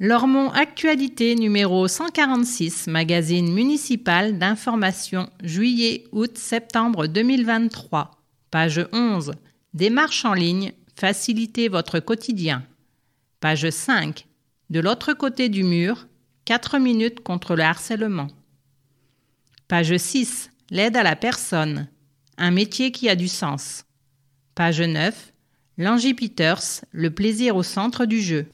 Lormont 0.00 0.50
Actualité 0.50 1.34
numéro 1.34 1.88
146, 1.88 2.86
magazine 2.86 3.52
municipal 3.52 4.38
d'information 4.38 5.28
juillet-août-septembre 5.42 7.08
2023. 7.08 8.12
Page 8.52 8.86
11. 8.92 9.32
Démarche 9.74 10.24
en 10.24 10.34
ligne, 10.34 10.72
facilitez 10.94 11.68
votre 11.68 11.98
quotidien. 11.98 12.62
Page 13.40 13.70
5. 13.70 14.24
De 14.70 14.78
l'autre 14.78 15.14
côté 15.14 15.48
du 15.48 15.64
mur, 15.64 16.06
4 16.44 16.78
minutes 16.78 17.18
contre 17.18 17.56
le 17.56 17.64
harcèlement. 17.64 18.28
Page 19.66 19.96
6. 19.96 20.52
L'aide 20.70 20.96
à 20.96 21.02
la 21.02 21.16
personne. 21.16 21.88
Un 22.36 22.52
métier 22.52 22.92
qui 22.92 23.08
a 23.08 23.16
du 23.16 23.26
sens. 23.26 23.84
Page 24.54 24.80
9. 24.80 25.32
Langy 25.76 26.14
Peters, 26.14 26.84
le 26.92 27.10
plaisir 27.10 27.56
au 27.56 27.64
centre 27.64 28.04
du 28.04 28.20
jeu. 28.20 28.46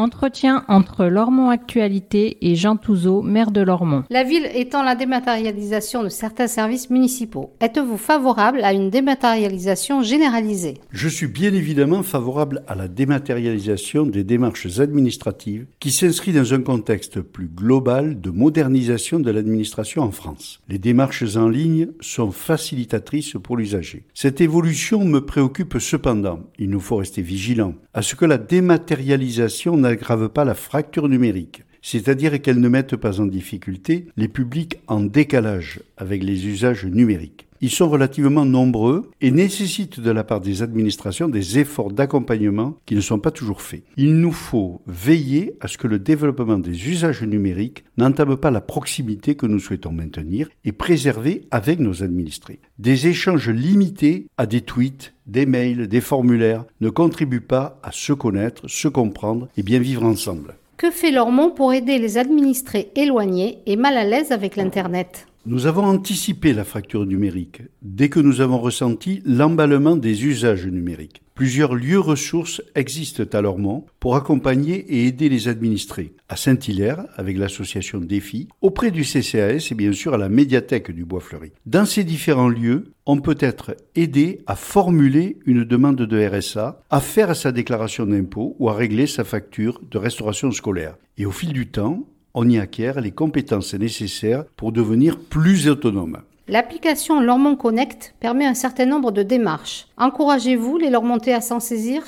Entretien 0.00 0.64
entre 0.68 1.04
Lormont 1.04 1.50
Actualité 1.50 2.38
et 2.40 2.54
Jean 2.54 2.76
Touzeau, 2.76 3.20
maire 3.20 3.50
de 3.50 3.60
Lormont. 3.60 4.04
La 4.08 4.24
ville 4.24 4.48
étend 4.54 4.82
la 4.82 4.94
dématérialisation 4.94 6.02
de 6.02 6.08
certains 6.08 6.46
services 6.46 6.88
municipaux. 6.88 7.52
Êtes-vous 7.60 7.98
favorable 7.98 8.62
à 8.64 8.72
une 8.72 8.88
dématérialisation 8.88 10.02
généralisée? 10.02 10.78
Je 10.90 11.08
suis 11.08 11.26
bien 11.26 11.52
évidemment 11.52 12.02
favorable 12.02 12.62
à 12.66 12.74
la 12.74 12.88
dématérialisation 12.88 14.06
des 14.06 14.24
démarches 14.24 14.78
administratives 14.78 15.66
qui 15.80 15.90
s'inscrit 15.90 16.32
dans 16.32 16.54
un 16.54 16.62
contexte 16.62 17.20
plus 17.20 17.48
global 17.48 18.22
de 18.22 18.30
modernisation 18.30 19.20
de 19.20 19.30
l'administration 19.30 20.02
en 20.02 20.12
France. 20.12 20.60
Les 20.70 20.78
démarches 20.78 21.36
en 21.36 21.48
ligne 21.50 21.88
sont 22.00 22.30
facilitatrices 22.30 23.36
pour 23.42 23.58
l'usager. 23.58 24.04
Cette 24.14 24.40
évolution 24.40 25.04
me 25.04 25.20
préoccupe 25.20 25.78
cependant. 25.78 26.40
Il 26.58 26.70
nous 26.70 26.80
faut 26.80 26.96
rester 26.96 27.20
vigilant 27.20 27.74
à 27.92 28.00
ce 28.00 28.14
que 28.14 28.24
la 28.24 28.38
dématérialisation 28.38 29.76
n'aggrave 29.90 30.28
pas 30.28 30.44
la 30.44 30.54
fracture 30.54 31.08
numérique, 31.08 31.64
c'est-à-dire 31.82 32.40
qu'elle 32.40 32.60
ne 32.60 32.68
mette 32.68 32.96
pas 32.96 33.20
en 33.20 33.26
difficulté 33.26 34.06
les 34.16 34.28
publics 34.28 34.78
en 34.86 35.00
décalage 35.00 35.80
avec 35.96 36.22
les 36.22 36.46
usages 36.46 36.86
numériques. 36.86 37.49
Ils 37.62 37.70
sont 37.70 37.90
relativement 37.90 38.46
nombreux 38.46 39.10
et 39.20 39.30
nécessitent 39.30 40.00
de 40.00 40.10
la 40.10 40.24
part 40.24 40.40
des 40.40 40.62
administrations 40.62 41.28
des 41.28 41.58
efforts 41.58 41.92
d'accompagnement 41.92 42.76
qui 42.86 42.94
ne 42.94 43.02
sont 43.02 43.18
pas 43.18 43.30
toujours 43.30 43.60
faits. 43.60 43.82
Il 43.98 44.16
nous 44.16 44.32
faut 44.32 44.80
veiller 44.86 45.56
à 45.60 45.68
ce 45.68 45.76
que 45.76 45.86
le 45.86 45.98
développement 45.98 46.58
des 46.58 46.88
usages 46.88 47.22
numériques 47.22 47.84
n'entame 47.98 48.38
pas 48.38 48.50
la 48.50 48.62
proximité 48.62 49.34
que 49.34 49.44
nous 49.44 49.58
souhaitons 49.58 49.92
maintenir 49.92 50.48
et 50.64 50.72
préserver 50.72 51.46
avec 51.50 51.80
nos 51.80 52.02
administrés. 52.02 52.60
Des 52.78 53.08
échanges 53.08 53.50
limités 53.50 54.26
à 54.38 54.46
des 54.46 54.62
tweets, 54.62 55.12
des 55.26 55.44
mails, 55.44 55.86
des 55.86 56.00
formulaires 56.00 56.64
ne 56.80 56.88
contribuent 56.88 57.40
pas 57.42 57.78
à 57.82 57.92
se 57.92 58.14
connaître, 58.14 58.68
se 58.68 58.88
comprendre 58.88 59.48
et 59.58 59.62
bien 59.62 59.80
vivre 59.80 60.04
ensemble. 60.04 60.54
Que 60.78 60.90
fait 60.90 61.10
Lormont 61.10 61.50
pour 61.50 61.74
aider 61.74 61.98
les 61.98 62.16
administrés 62.16 62.90
éloignés 62.96 63.58
et 63.66 63.76
mal 63.76 63.98
à 63.98 64.04
l'aise 64.04 64.32
avec 64.32 64.56
l'Internet? 64.56 65.26
Nous 65.46 65.66
avons 65.66 65.84
anticipé 65.84 66.52
la 66.52 66.64
fracture 66.64 67.06
numérique 67.06 67.62
dès 67.80 68.10
que 68.10 68.20
nous 68.20 68.42
avons 68.42 68.58
ressenti 68.58 69.22
l'emballement 69.24 69.96
des 69.96 70.26
usages 70.26 70.66
numériques. 70.66 71.22
Plusieurs 71.34 71.74
lieux 71.74 71.98
ressources 71.98 72.60
existent 72.74 73.24
à 73.32 73.40
Lormont 73.40 73.86
pour 73.98 74.16
accompagner 74.16 74.74
et 74.74 75.06
aider 75.06 75.30
les 75.30 75.48
administrés. 75.48 76.12
À 76.28 76.36
Saint-Hilaire, 76.36 77.06
avec 77.16 77.38
l'association 77.38 78.00
Défi, 78.00 78.48
auprès 78.60 78.90
du 78.90 79.02
CCAS 79.02 79.68
et 79.70 79.74
bien 79.74 79.92
sûr 79.92 80.12
à 80.12 80.18
la 80.18 80.28
médiathèque 80.28 80.90
du 80.90 81.06
Bois-Fleuri. 81.06 81.52
Dans 81.64 81.86
ces 81.86 82.04
différents 82.04 82.50
lieux, 82.50 82.92
on 83.06 83.22
peut 83.22 83.38
être 83.40 83.74
aidé 83.94 84.42
à 84.46 84.54
formuler 84.54 85.38
une 85.46 85.64
demande 85.64 85.96
de 85.96 86.28
RSA, 86.28 86.82
à 86.90 87.00
faire 87.00 87.34
sa 87.34 87.52
déclaration 87.52 88.04
d'impôt 88.04 88.54
ou 88.58 88.68
à 88.68 88.74
régler 88.74 89.06
sa 89.06 89.24
facture 89.24 89.80
de 89.90 89.96
restauration 89.96 90.50
scolaire. 90.50 90.96
Et 91.16 91.24
au 91.24 91.30
fil 91.30 91.54
du 91.54 91.68
temps, 91.68 92.06
on 92.34 92.48
y 92.48 92.58
acquiert 92.58 93.00
les 93.00 93.10
compétences 93.10 93.74
nécessaires 93.74 94.44
pour 94.56 94.72
devenir 94.72 95.18
plus 95.18 95.68
autonome. 95.68 96.22
L'application 96.48 97.20
Lormont 97.20 97.56
Connect 97.56 98.14
permet 98.18 98.46
un 98.46 98.54
certain 98.54 98.86
nombre 98.86 99.12
de 99.12 99.22
démarches. 99.22 99.86
Encouragez-vous 99.96 100.78
les 100.78 100.90
Lormontais 100.90 101.32
à 101.32 101.40
s'en 101.40 101.60
saisir? 101.60 102.02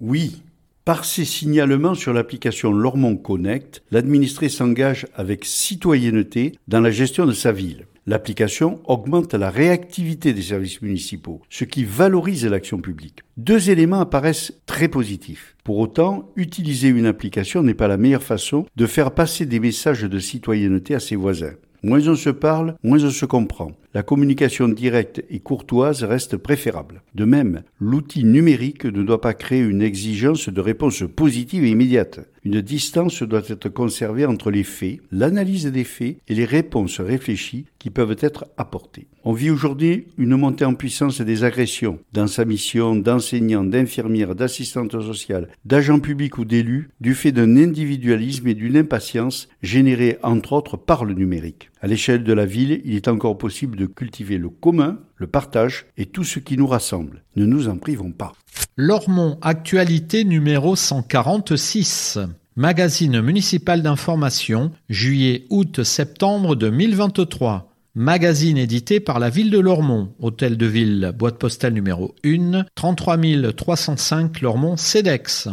Oui. 0.00 0.42
Par 0.90 1.04
ces 1.04 1.24
signalements 1.24 1.94
sur 1.94 2.12
l'application 2.12 2.72
Lormont 2.72 3.16
Connect, 3.16 3.84
l'administré 3.92 4.48
s'engage 4.48 5.06
avec 5.14 5.44
citoyenneté 5.44 6.56
dans 6.66 6.80
la 6.80 6.90
gestion 6.90 7.26
de 7.26 7.32
sa 7.32 7.52
ville. 7.52 7.86
L'application 8.08 8.80
augmente 8.86 9.34
la 9.34 9.50
réactivité 9.50 10.32
des 10.32 10.42
services 10.42 10.82
municipaux, 10.82 11.42
ce 11.48 11.62
qui 11.62 11.84
valorise 11.84 12.44
l'action 12.44 12.78
publique. 12.78 13.20
Deux 13.36 13.70
éléments 13.70 14.00
apparaissent 14.00 14.52
très 14.66 14.88
positifs. 14.88 15.54
Pour 15.62 15.78
autant, 15.78 16.28
utiliser 16.34 16.88
une 16.88 17.06
application 17.06 17.62
n'est 17.62 17.74
pas 17.74 17.86
la 17.86 17.96
meilleure 17.96 18.24
façon 18.24 18.66
de 18.74 18.86
faire 18.86 19.12
passer 19.12 19.46
des 19.46 19.60
messages 19.60 20.02
de 20.02 20.18
citoyenneté 20.18 20.96
à 20.96 20.98
ses 20.98 21.14
voisins. 21.14 21.54
Moins 21.84 22.08
on 22.08 22.16
se 22.16 22.30
parle, 22.30 22.74
moins 22.82 23.04
on 23.04 23.10
se 23.10 23.26
comprend. 23.26 23.70
La 23.92 24.04
communication 24.04 24.68
directe 24.68 25.24
et 25.30 25.40
courtoise 25.40 26.04
reste 26.04 26.36
préférable. 26.36 27.02
De 27.16 27.24
même, 27.24 27.64
l'outil 27.80 28.22
numérique 28.22 28.84
ne 28.84 29.02
doit 29.02 29.20
pas 29.20 29.34
créer 29.34 29.62
une 29.62 29.82
exigence 29.82 30.48
de 30.48 30.60
réponse 30.60 31.02
positive 31.16 31.64
et 31.64 31.70
immédiate. 31.70 32.20
Une 32.44 32.60
distance 32.60 33.24
doit 33.24 33.42
être 33.48 33.68
conservée 33.68 34.26
entre 34.26 34.52
les 34.52 34.62
faits, 34.62 35.00
l'analyse 35.10 35.66
des 35.66 35.82
faits 35.82 36.18
et 36.28 36.34
les 36.36 36.44
réponses 36.44 37.00
réfléchies 37.00 37.66
qui 37.80 37.90
peuvent 37.90 38.16
être 38.20 38.46
apportées. 38.56 39.08
On 39.24 39.32
vit 39.32 39.50
aujourd'hui 39.50 40.06
une 40.18 40.36
montée 40.36 40.64
en 40.64 40.74
puissance 40.74 41.20
des 41.20 41.42
agressions 41.42 41.98
dans 42.12 42.28
sa 42.28 42.44
mission 42.44 42.94
d'enseignant, 42.94 43.64
d'infirmière, 43.64 44.36
d'assistante 44.36 44.92
sociale, 44.92 45.48
d'agent 45.64 45.98
public 45.98 46.38
ou 46.38 46.44
d'élu 46.44 46.90
du 47.00 47.14
fait 47.14 47.32
d'un 47.32 47.56
individualisme 47.56 48.46
et 48.46 48.54
d'une 48.54 48.76
impatience 48.76 49.48
générée 49.62 50.18
entre 50.22 50.52
autres 50.52 50.76
par 50.76 51.04
le 51.04 51.14
numérique. 51.14 51.69
À 51.82 51.86
l'échelle 51.86 52.24
de 52.24 52.32
la 52.34 52.44
ville, 52.44 52.82
il 52.84 52.94
est 52.94 53.08
encore 53.08 53.38
possible 53.38 53.76
de 53.76 53.86
cultiver 53.86 54.36
le 54.36 54.50
commun, 54.50 54.98
le 55.16 55.26
partage 55.26 55.86
et 55.96 56.04
tout 56.04 56.24
ce 56.24 56.38
qui 56.38 56.58
nous 56.58 56.66
rassemble. 56.66 57.24
Ne 57.36 57.46
nous 57.46 57.68
en 57.68 57.78
privons 57.78 58.12
pas. 58.12 58.32
Lormont 58.76 59.38
Actualité 59.40 60.24
numéro 60.24 60.76
146. 60.76 62.18
Magazine 62.56 63.22
municipal 63.22 63.80
d'information, 63.80 64.72
juillet-août-septembre 64.90 66.54
2023. 66.54 67.72
Magazine 67.94 68.58
édité 68.58 69.00
par 69.00 69.18
la 69.18 69.30
ville 69.30 69.50
de 69.50 69.58
Lormont, 69.58 70.12
hôtel 70.18 70.58
de 70.58 70.66
ville, 70.66 71.12
boîte 71.16 71.38
postale 71.38 71.72
numéro 71.72 72.14
1, 72.24 72.64
33 72.74 73.16
305 73.56 74.42
Lormont 74.42 74.76
CEDEX. 74.76 75.48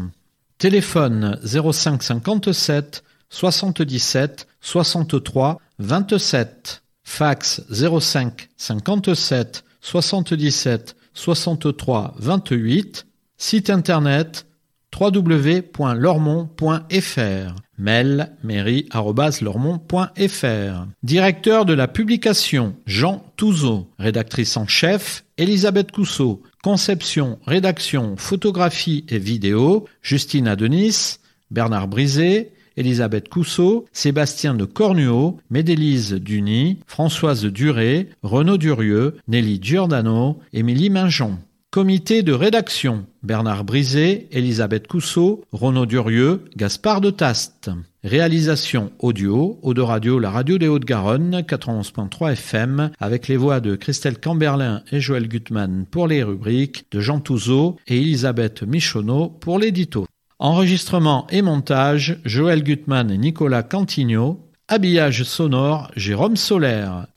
Téléphone 0.57 1.39
05 1.45 2.03
57 2.03 3.03
77 3.29 4.47
63 4.59 5.59
27. 5.79 6.83
Fax 7.03 7.61
05 7.71 8.49
57 8.57 9.63
77 9.81 10.95
63 11.13 12.15
28. 12.19 13.05
Site 13.37 13.69
internet 13.69 14.45
www.lormont.fr. 14.99 17.55
Mail 17.77 18.35
mairie.lormont.fr. 18.43 20.87
Directeur 21.03 21.65
de 21.65 21.73
la 21.73 21.87
publication 21.87 22.75
Jean 22.85 23.23
Touzeau. 23.35 23.89
Rédactrice 23.99 24.57
en 24.57 24.67
chef 24.67 25.23
Elisabeth 25.37 25.91
Cousseau. 25.91 26.41
Conception, 26.63 27.37
rédaction, 27.45 28.15
photographie 28.17 29.05
et 29.09 29.19
vidéo 29.19 29.85
Justine 30.01 30.47
Adenis. 30.47 31.19
Bernard 31.51 31.87
Brisé. 31.87 32.51
Elisabeth 32.77 33.27
Cousseau, 33.27 33.85
Sébastien 33.91 34.53
de 34.53 34.65
Cornuau, 34.65 35.39
Médélise 35.49 36.13
Duny, 36.13 36.77
Françoise 36.87 37.45
Duré, 37.45 38.09
Renaud 38.23 38.57
Durieux, 38.57 39.17
Nelly 39.27 39.59
Giordano, 39.61 40.39
Émilie 40.53 40.89
Minjon. 40.89 41.37
Comité 41.69 42.23
de 42.23 42.31
rédaction 42.31 43.05
Bernard 43.23 43.65
Brisé, 43.65 44.29
Elisabeth 44.31 44.87
Cousseau, 44.87 45.43
Renaud 45.51 45.85
Durieux, 45.85 46.45
Gaspard 46.55 47.01
de 47.01 47.09
Taste. 47.09 47.69
Réalisation 48.05 48.93
audio, 48.99 49.59
Eau 49.63 49.73
de 49.73 49.81
Radio, 49.81 50.17
la 50.17 50.31
radio 50.31 50.57
des 50.57 50.69
Hauts-de-Garonne, 50.69 51.41
91.3 51.41 52.31
FM, 52.31 52.91
avec 52.99 53.27
les 53.27 53.35
voix 53.35 53.59
de 53.59 53.75
Christelle 53.75 54.17
Camberlin 54.17 54.81
et 54.93 55.01
Joël 55.01 55.27
Gutmann 55.27 55.85
pour 55.91 56.07
les 56.07 56.23
rubriques, 56.23 56.85
de 56.91 57.01
Jean 57.01 57.19
Touzeau 57.19 57.75
et 57.85 57.97
Elisabeth 57.97 58.63
Michonneau 58.63 59.27
pour 59.27 59.59
l'édito. 59.59 60.07
Enregistrement 60.39 61.25
et 61.31 61.41
montage, 61.41 62.19
Joël 62.23 62.61
Gutmann 62.61 63.09
et 63.09 63.17
Nicolas 63.17 63.63
Cantigno. 63.63 64.51
Habillage 64.67 65.23
sonore, 65.23 65.89
Jérôme 65.95 66.35
Solaire. 66.35 67.07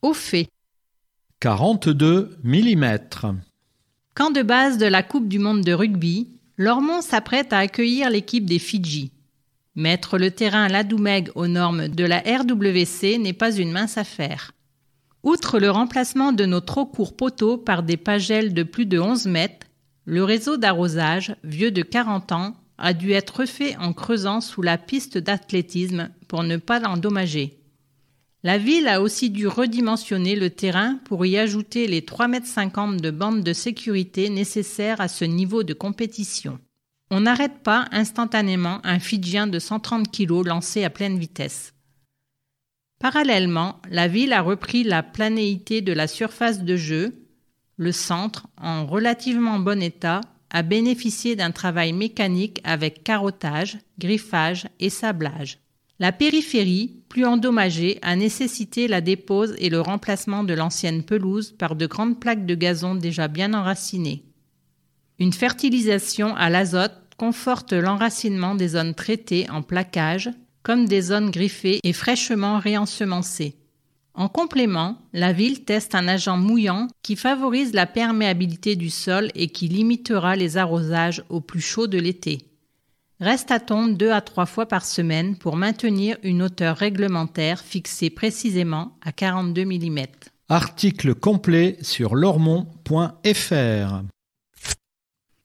Au 0.00 0.14
fait. 0.14 0.48
42 1.40 2.38
mm. 2.42 2.98
Camp 4.14 4.30
de 4.30 4.42
base 4.42 4.78
de 4.78 4.86
la 4.86 5.02
Coupe 5.02 5.26
du 5.26 5.40
monde 5.40 5.62
de 5.62 5.72
rugby, 5.72 6.28
Lormont 6.56 7.00
s'apprête 7.00 7.52
à 7.52 7.58
accueillir 7.58 8.10
l'équipe 8.10 8.44
des 8.44 8.60
Fidji. 8.60 9.10
Mettre 9.74 10.18
le 10.18 10.30
terrain 10.30 10.68
Ladoumeg 10.68 11.32
aux 11.34 11.48
normes 11.48 11.88
de 11.88 12.04
la 12.04 12.20
RWC 12.20 13.18
n'est 13.18 13.32
pas 13.32 13.52
une 13.52 13.72
mince 13.72 13.98
affaire. 13.98 14.52
Outre 15.24 15.58
le 15.58 15.68
remplacement 15.68 16.30
de 16.30 16.46
nos 16.46 16.60
trop 16.60 16.86
courts 16.86 17.16
poteaux 17.16 17.56
par 17.56 17.82
des 17.82 17.96
pagelles 17.96 18.54
de 18.54 18.62
plus 18.62 18.86
de 18.86 19.00
11 19.00 19.26
mètres, 19.26 19.66
le 20.04 20.22
réseau 20.22 20.58
d'arrosage, 20.58 21.34
vieux 21.42 21.72
de 21.72 21.82
40 21.82 22.30
ans, 22.30 22.54
a 22.78 22.92
dû 22.92 23.10
être 23.10 23.40
refait 23.40 23.76
en 23.78 23.92
creusant 23.92 24.40
sous 24.40 24.62
la 24.62 24.78
piste 24.78 25.18
d'athlétisme 25.18 26.10
pour 26.28 26.44
ne 26.44 26.56
pas 26.56 26.78
l'endommager. 26.78 27.58
La 28.44 28.58
ville 28.58 28.88
a 28.88 29.00
aussi 29.00 29.30
dû 29.30 29.48
redimensionner 29.48 30.36
le 30.36 30.50
terrain 30.50 31.00
pour 31.06 31.24
y 31.24 31.38
ajouter 31.38 31.86
les 31.86 32.02
3,50 32.02 32.92
m 32.92 33.00
de 33.00 33.10
bande 33.10 33.42
de 33.42 33.52
sécurité 33.54 34.28
nécessaires 34.28 35.00
à 35.00 35.08
ce 35.08 35.24
niveau 35.24 35.62
de 35.62 35.72
compétition. 35.72 36.58
On 37.10 37.20
n'arrête 37.20 37.62
pas 37.62 37.86
instantanément 37.90 38.80
un 38.84 38.98
Fidjien 38.98 39.46
de 39.46 39.58
130 39.58 40.14
kg 40.14 40.44
lancé 40.44 40.84
à 40.84 40.90
pleine 40.90 41.18
vitesse. 41.18 41.72
Parallèlement, 43.00 43.80
la 43.88 44.08
ville 44.08 44.34
a 44.34 44.42
repris 44.42 44.84
la 44.84 45.02
planéité 45.02 45.80
de 45.80 45.94
la 45.94 46.06
surface 46.06 46.64
de 46.64 46.76
jeu. 46.76 47.26
Le 47.78 47.92
centre, 47.92 48.46
en 48.60 48.84
relativement 48.84 49.58
bon 49.58 49.82
état, 49.82 50.20
a 50.50 50.60
bénéficié 50.60 51.34
d'un 51.34 51.50
travail 51.50 51.94
mécanique 51.94 52.60
avec 52.62 53.04
carottage, 53.04 53.78
griffage 53.98 54.68
et 54.80 54.90
sablage. 54.90 55.63
La 56.00 56.10
périphérie, 56.10 56.96
plus 57.08 57.24
endommagée, 57.24 57.98
a 58.02 58.16
nécessité 58.16 58.88
la 58.88 59.00
dépose 59.00 59.54
et 59.58 59.70
le 59.70 59.80
remplacement 59.80 60.42
de 60.42 60.52
l'ancienne 60.52 61.04
pelouse 61.04 61.52
par 61.52 61.76
de 61.76 61.86
grandes 61.86 62.18
plaques 62.18 62.46
de 62.46 62.56
gazon 62.56 62.96
déjà 62.96 63.28
bien 63.28 63.54
enracinées. 63.54 64.24
Une 65.20 65.32
fertilisation 65.32 66.34
à 66.34 66.50
l'azote 66.50 67.00
conforte 67.16 67.72
l'enracinement 67.72 68.56
des 68.56 68.68
zones 68.68 68.94
traitées 68.94 69.48
en 69.48 69.62
plaquage, 69.62 70.30
comme 70.64 70.86
des 70.86 71.02
zones 71.02 71.30
griffées 71.30 71.78
et 71.84 71.92
fraîchement 71.92 72.58
réensemencées. 72.58 73.56
En 74.14 74.28
complément, 74.28 74.98
la 75.12 75.32
ville 75.32 75.64
teste 75.64 75.94
un 75.94 76.08
agent 76.08 76.36
mouillant 76.36 76.88
qui 77.02 77.14
favorise 77.14 77.72
la 77.72 77.86
perméabilité 77.86 78.74
du 78.74 78.90
sol 78.90 79.30
et 79.34 79.48
qui 79.48 79.68
limitera 79.68 80.34
les 80.34 80.56
arrosages 80.56 81.22
au 81.28 81.40
plus 81.40 81.60
chaud 81.60 81.86
de 81.86 81.98
l'été. 81.98 82.53
Reste 83.20 83.52
à 83.52 83.60
tondre 83.60 83.96
deux 83.96 84.10
à 84.10 84.20
trois 84.20 84.46
fois 84.46 84.66
par 84.66 84.84
semaine 84.84 85.36
pour 85.36 85.56
maintenir 85.56 86.16
une 86.24 86.42
hauteur 86.42 86.76
réglementaire 86.76 87.60
fixée 87.60 88.10
précisément 88.10 88.98
à 89.02 89.12
42 89.12 89.64
mm. 89.64 89.98
Article 90.48 91.14
complet 91.14 91.78
sur 91.80 92.16
lormont.fr. 92.16 94.02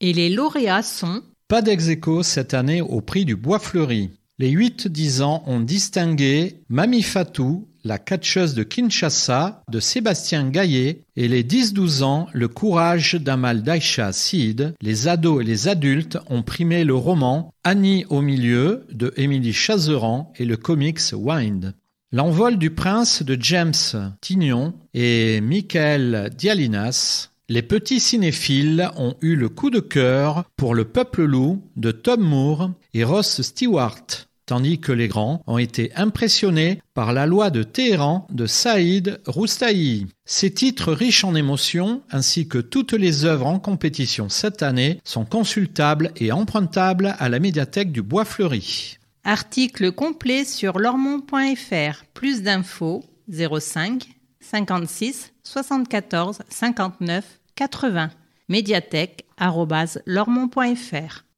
Et 0.00 0.12
les 0.12 0.30
lauréats 0.30 0.82
sont 0.82 1.22
Pas 1.46 1.62
dex 1.62 1.88
cette 2.22 2.54
année 2.54 2.82
au 2.82 3.00
prix 3.00 3.24
du 3.24 3.36
bois 3.36 3.58
fleuri. 3.58 4.10
Les 4.38 4.50
8-10 4.50 5.22
ans 5.22 5.42
ont 5.46 5.60
distingué 5.60 6.62
Mami 6.68 7.02
Fatou, 7.02 7.68
la 7.84 7.98
catcheuse 7.98 8.54
de 8.54 8.62
Kinshasa 8.62 9.62
de 9.70 9.80
Sébastien 9.80 10.48
Gaillet 10.48 11.02
et 11.16 11.28
les 11.28 11.42
10-12 11.42 12.02
ans 12.02 12.28
le 12.32 12.48
courage 12.48 13.14
d'Amal 13.14 13.62
Daisha 13.62 14.12
Sid. 14.12 14.74
Les 14.80 15.08
ados 15.08 15.42
et 15.42 15.44
les 15.44 15.68
adultes 15.68 16.18
ont 16.28 16.42
primé 16.42 16.84
le 16.84 16.94
roman 16.94 17.52
Annie 17.64 18.04
au 18.08 18.20
milieu 18.20 18.86
de 18.90 19.12
Émilie 19.16 19.52
Chazeran 19.52 20.32
et 20.36 20.44
le 20.44 20.56
comics 20.56 21.12
Wind. 21.12 21.74
L'envol 22.12 22.58
du 22.58 22.70
prince 22.70 23.22
de 23.22 23.36
James 23.40 23.72
Tignon 24.20 24.74
et 24.94 25.40
Michael 25.40 26.30
Dialinas 26.36 27.30
les 27.50 27.62
petits 27.62 27.98
cinéphiles 27.98 28.92
ont 28.96 29.16
eu 29.22 29.34
le 29.34 29.48
coup 29.48 29.70
de 29.70 29.80
cœur 29.80 30.44
pour 30.56 30.72
Le 30.72 30.84
Peuple 30.84 31.24
Loup 31.24 31.60
de 31.74 31.90
Tom 31.90 32.20
Moore 32.20 32.70
et 32.94 33.02
Ross 33.02 33.42
Stewart 33.42 34.06
tandis 34.50 34.80
que 34.80 34.90
les 34.90 35.06
grands 35.06 35.44
ont 35.46 35.58
été 35.58 35.92
impressionnés 35.94 36.82
par 36.92 37.12
la 37.12 37.24
loi 37.24 37.50
de 37.50 37.62
Téhéran 37.62 38.26
de 38.32 38.46
Saïd 38.46 39.20
Roustaï. 39.24 40.08
Ces 40.24 40.52
titres 40.52 40.92
riches 40.92 41.22
en 41.22 41.36
émotions, 41.36 42.02
ainsi 42.10 42.48
que 42.48 42.58
toutes 42.58 42.92
les 42.92 43.24
œuvres 43.24 43.46
en 43.46 43.60
compétition 43.60 44.28
cette 44.28 44.64
année, 44.64 45.00
sont 45.04 45.24
consultables 45.24 46.10
et 46.16 46.32
empruntables 46.32 47.14
à 47.20 47.28
la 47.28 47.38
médiathèque 47.38 47.92
du 47.92 48.02
Bois 48.02 48.24
Fleuri. 48.24 48.98
Article 49.22 49.92
complet 49.92 50.44
sur 50.44 50.80
lormont.fr. 50.80 52.04
Plus 52.12 52.42
d'infos 52.42 53.04
05 53.28 54.08
56 54.40 55.32
74 55.44 56.40
59 56.48 57.24
80 57.54 58.10
médiathèque.lormont.fr 58.48 61.29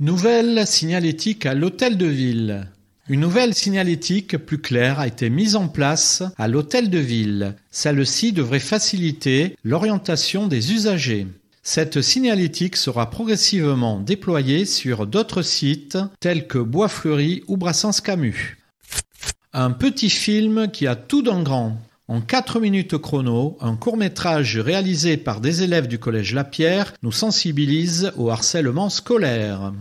Nouvelle 0.00 0.64
signalétique 0.64 1.44
à 1.44 1.54
l'hôtel 1.54 1.96
de 1.96 2.06
ville. 2.06 2.68
Une 3.08 3.18
nouvelle 3.18 3.52
signalétique 3.52 4.36
plus 4.36 4.58
claire 4.58 5.00
a 5.00 5.08
été 5.08 5.28
mise 5.28 5.56
en 5.56 5.66
place 5.66 6.22
à 6.36 6.46
l'hôtel 6.46 6.88
de 6.88 7.00
ville. 7.00 7.56
Celle-ci 7.72 8.32
devrait 8.32 8.60
faciliter 8.60 9.56
l'orientation 9.64 10.46
des 10.46 10.72
usagers. 10.72 11.26
Cette 11.64 12.00
signalétique 12.00 12.76
sera 12.76 13.10
progressivement 13.10 13.98
déployée 13.98 14.66
sur 14.66 15.04
d'autres 15.04 15.42
sites 15.42 15.98
tels 16.20 16.46
que 16.46 16.58
Bois-Fleuri 16.58 17.42
ou 17.48 17.56
Brassens-Camus. 17.56 18.56
Un 19.52 19.72
petit 19.72 20.10
film 20.10 20.70
qui 20.70 20.86
a 20.86 20.94
tout 20.94 21.22
d'un 21.22 21.42
grand. 21.42 21.76
En 22.10 22.22
4 22.22 22.58
minutes 22.58 22.96
chrono, 22.96 23.58
un 23.60 23.76
court-métrage 23.76 24.56
réalisé 24.56 25.18
par 25.18 25.42
des 25.42 25.62
élèves 25.62 25.88
du 25.88 25.98
collège 25.98 26.32
Lapierre 26.32 26.94
nous 27.02 27.12
sensibilise 27.12 28.12
au 28.16 28.30
harcèlement 28.30 28.88
scolaire. 28.88 29.74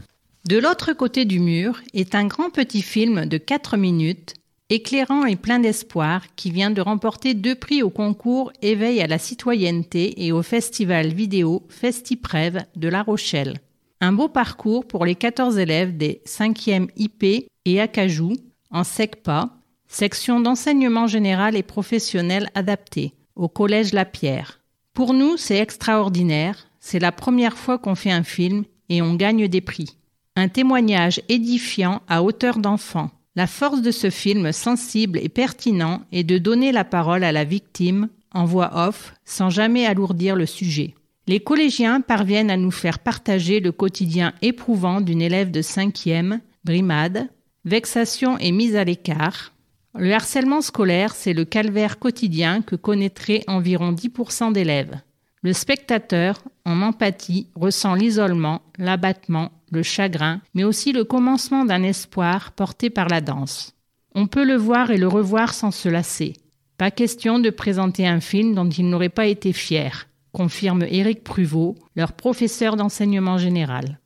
De 0.46 0.58
l'autre 0.58 0.92
côté 0.92 1.24
du 1.24 1.40
mur 1.40 1.80
est 1.94 2.16
un 2.16 2.26
grand 2.26 2.50
petit 2.50 2.82
film 2.82 3.28
de 3.28 3.38
4 3.38 3.78
minutes, 3.78 4.34
éclairant 4.70 5.24
et 5.24 5.38
plein 5.38 5.60
d'espoir, 5.60 6.24
qui 6.36 6.52
vient 6.52 6.70
de 6.70 6.82
remporter 6.82 7.34
deux 7.34 7.56
prix 7.56 7.82
au 7.82 7.90
concours 7.90 8.52
Éveil 8.62 9.00
à 9.00 9.08
la 9.08 9.20
citoyenneté 9.20 10.26
et 10.26 10.34
au 10.34 10.42
festival 10.42 11.14
vidéo 11.14 11.66
Festiprève 11.70 12.66
de 12.76 12.90
La 12.90 13.04
Rochelle. 13.04 13.62
Un 14.02 14.12
beau 14.12 14.28
parcours 14.28 14.86
pour 14.86 15.06
les 15.06 15.16
14 15.16 15.58
élèves 15.58 15.96
des 15.96 16.22
5e 16.26 16.90
IP 16.98 17.48
et 17.64 17.80
Acajou 17.80 18.34
en 18.70 18.84
SECPA, 18.84 19.57
section 19.88 20.40
d'enseignement 20.40 21.08
général 21.08 21.56
et 21.56 21.64
professionnel 21.64 22.50
adapté, 22.56 23.14
au 23.36 23.48
Collège 23.48 23.94
La 23.94 24.06
Pierre. 24.06 24.60
Pour 24.94 25.14
nous, 25.14 25.38
c'est 25.38 25.60
extraordinaire, 25.60 26.68
c'est 26.80 27.00
la 27.00 27.12
première 27.12 27.58
fois 27.58 27.78
qu'on 27.78 27.96
fait 27.96 28.12
un 28.12 28.24
film 28.24 28.64
et 28.90 29.02
on 29.02 29.16
gagne 29.16 29.48
des 29.48 29.62
prix. 29.62 29.98
Un 30.36 30.50
témoignage 30.50 31.22
édifiant 31.30 32.02
à 32.08 32.24
hauteur 32.24 32.60
d'enfant. 32.60 33.12
La 33.36 33.48
force 33.48 33.82
de 33.82 33.92
ce 33.92 34.10
film 34.10 34.52
sensible 34.52 35.20
et 35.20 35.30
pertinent 35.30 36.02
est 36.12 36.24
de 36.24 36.38
donner 36.38 36.72
la 36.72 36.84
parole 36.84 37.24
à 37.24 37.32
la 37.32 37.44
victime 37.44 38.10
en 38.32 38.46
voix 38.46 38.88
off 38.88 39.14
sans 39.26 39.50
jamais 39.50 39.86
alourdir 39.86 40.36
le 40.36 40.46
sujet. 40.46 40.96
Les 41.28 41.40
collégiens 41.40 42.02
parviennent 42.02 42.50
à 42.50 42.58
nous 42.58 42.72
faire 42.72 43.00
partager 43.00 43.60
le 43.60 43.72
quotidien 43.72 44.34
éprouvant 44.42 45.02
d'une 45.02 45.22
élève 45.22 45.52
de 45.52 45.62
cinquième, 45.62 46.40
brimade, 46.64 47.28
vexation 47.66 48.38
et 48.38 48.52
mise 48.52 48.76
à 48.76 48.86
l'écart, 48.86 49.54
le 49.98 50.14
harcèlement 50.14 50.62
scolaire, 50.62 51.16
c'est 51.16 51.34
le 51.34 51.46
calvaire 51.46 52.00
quotidien 52.00 52.62
que 52.62 52.76
connaîtraient 52.76 53.44
environ 53.48 53.92
10% 53.92 54.54
d'élèves. 54.54 55.00
Le 55.44 55.54
spectateur, 55.54 56.42
en 56.66 56.82
empathie, 56.82 57.48
ressent 57.56 57.94
l'isolement, 57.94 58.62
l'abattement, 58.78 59.52
le 59.72 59.84
chagrin, 59.84 60.42
mais 60.54 60.64
aussi 60.64 60.92
le 60.92 61.04
commencement 61.04 61.66
d'un 61.66 61.84
espoir 61.84 62.52
porté 62.52 62.90
par 62.90 63.08
la 63.08 63.22
danse. 63.22 63.74
On 64.16 64.28
peut 64.28 64.46
le 64.46 64.56
voir 64.56 64.92
et 64.92 64.98
le 64.98 65.08
revoir 65.08 65.54
sans 65.54 65.72
se 65.72 65.90
lasser. 65.90 66.34
Pas 66.78 66.92
question 66.92 67.40
de 67.40 67.50
présenter 67.50 68.08
un 68.08 68.20
film 68.20 68.56
dont 68.56 68.70
il 68.70 68.90
n'aurait 68.90 69.10
pas 69.10 69.28
été 69.28 69.54
fier, 69.54 70.08
confirme 70.32 70.84
Éric 70.84 71.24
Pruvot, 71.24 71.76
leur 71.96 72.14
professeur 72.14 72.76
d'enseignement 72.76 73.38
général. 73.38 74.00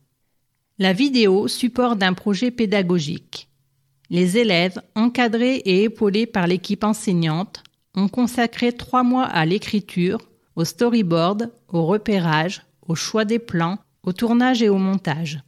La 0.78 0.92
vidéo 0.92 1.48
support 1.48 1.96
d'un 1.96 2.14
projet 2.14 2.50
pédagogique. 2.50 3.48
Les 4.12 4.36
élèves, 4.36 4.78
encadrés 4.94 5.62
et 5.64 5.84
épaulés 5.84 6.26
par 6.26 6.46
l'équipe 6.46 6.84
enseignante, 6.84 7.62
ont 7.94 8.08
consacré 8.08 8.74
trois 8.74 9.04
mois 9.04 9.24
à 9.24 9.46
l'écriture, 9.46 10.18
au 10.54 10.66
storyboard, 10.66 11.50
au 11.68 11.86
repérage, 11.86 12.60
au 12.86 12.94
choix 12.94 13.24
des 13.24 13.38
plans, 13.38 13.78
au 14.02 14.12
tournage 14.12 14.62
et 14.62 14.68
au 14.68 14.76
montage. 14.76 15.40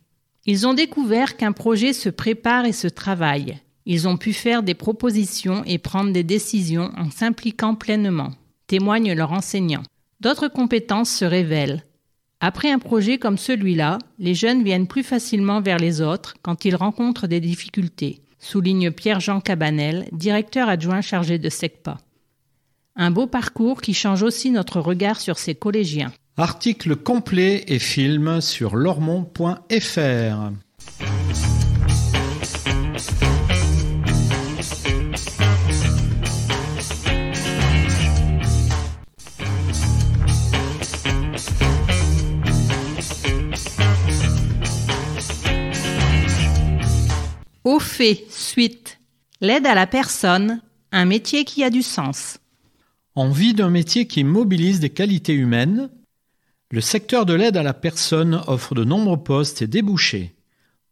Ils 0.47 0.66
ont 0.66 0.73
découvert 0.73 1.37
qu'un 1.37 1.52
projet 1.52 1.92
se 1.92 2.09
prépare 2.09 2.64
et 2.64 2.73
se 2.73 2.88
travaille. 2.88 3.59
Ils 3.85 4.09
ont 4.09 4.16
pu 4.16 4.33
faire 4.33 4.62
des 4.62 4.73
propositions 4.73 5.62
et 5.66 5.76
prendre 5.76 6.14
des 6.14 6.25
décisions 6.25 6.90
en 6.97 7.11
s'impliquant 7.11 7.75
pleinement, 7.75 8.30
témoignent 8.66 9.12
leurs 9.12 9.33
enseignants. 9.33 9.85
D'autres 10.21 10.49
compétences 10.49 11.11
se 11.11 11.26
révèlent. 11.26 11.85
Après 12.40 12.71
un 12.71 12.78
projet 12.78 13.18
comme 13.18 13.37
celui-là, 13.37 13.99
les 14.18 14.35
jeunes 14.35 14.64
viennent 14.64 14.87
plus 14.87 15.02
facilement 15.02 15.61
vers 15.61 15.78
les 15.78 16.00
autres 16.00 16.37
quand 16.40 16.64
ils 16.64 16.76
rencontrent 16.76 17.26
des 17.26 17.40
difficultés 17.40 18.24
souligne 18.44 18.90
Pierre-Jean 18.90 19.40
Cabanel, 19.40 20.08
directeur 20.12 20.68
adjoint 20.68 21.00
chargé 21.00 21.38
de 21.38 21.48
SECPA. 21.48 21.98
Un 22.96 23.10
beau 23.10 23.26
parcours 23.26 23.80
qui 23.80 23.94
change 23.94 24.22
aussi 24.22 24.50
notre 24.50 24.80
regard 24.80 25.20
sur 25.20 25.38
ces 25.38 25.54
collégiens. 25.54 26.12
Article 26.36 26.96
complet 26.96 27.64
et 27.68 27.78
film 27.78 28.40
sur 28.40 28.76
lormont.fr. 28.76 30.50
Au 47.64 47.78
fait, 47.78 48.26
suite. 48.28 48.99
L'aide 49.40 49.66
à 49.66 49.75
la 49.75 49.87
personne, 49.87 50.61
un 50.92 51.06
métier 51.06 51.47
qui 51.47 51.64
a 51.64 51.71
du 51.71 51.80
sens. 51.80 52.38
Envie 53.14 53.54
d'un 53.54 53.71
métier 53.71 54.06
qui 54.06 54.23
mobilise 54.23 54.80
des 54.80 54.90
qualités 54.90 55.33
humaines, 55.33 55.88
le 56.71 56.83
secteur 56.83 57.25
de 57.25 57.33
l'aide 57.33 57.56
à 57.56 57.62
la 57.62 57.73
personne 57.73 58.42
offre 58.49 58.75
de 58.75 58.85
nombreux 58.85 59.23
postes 59.23 59.62
et 59.62 59.66
débouchés. 59.66 60.35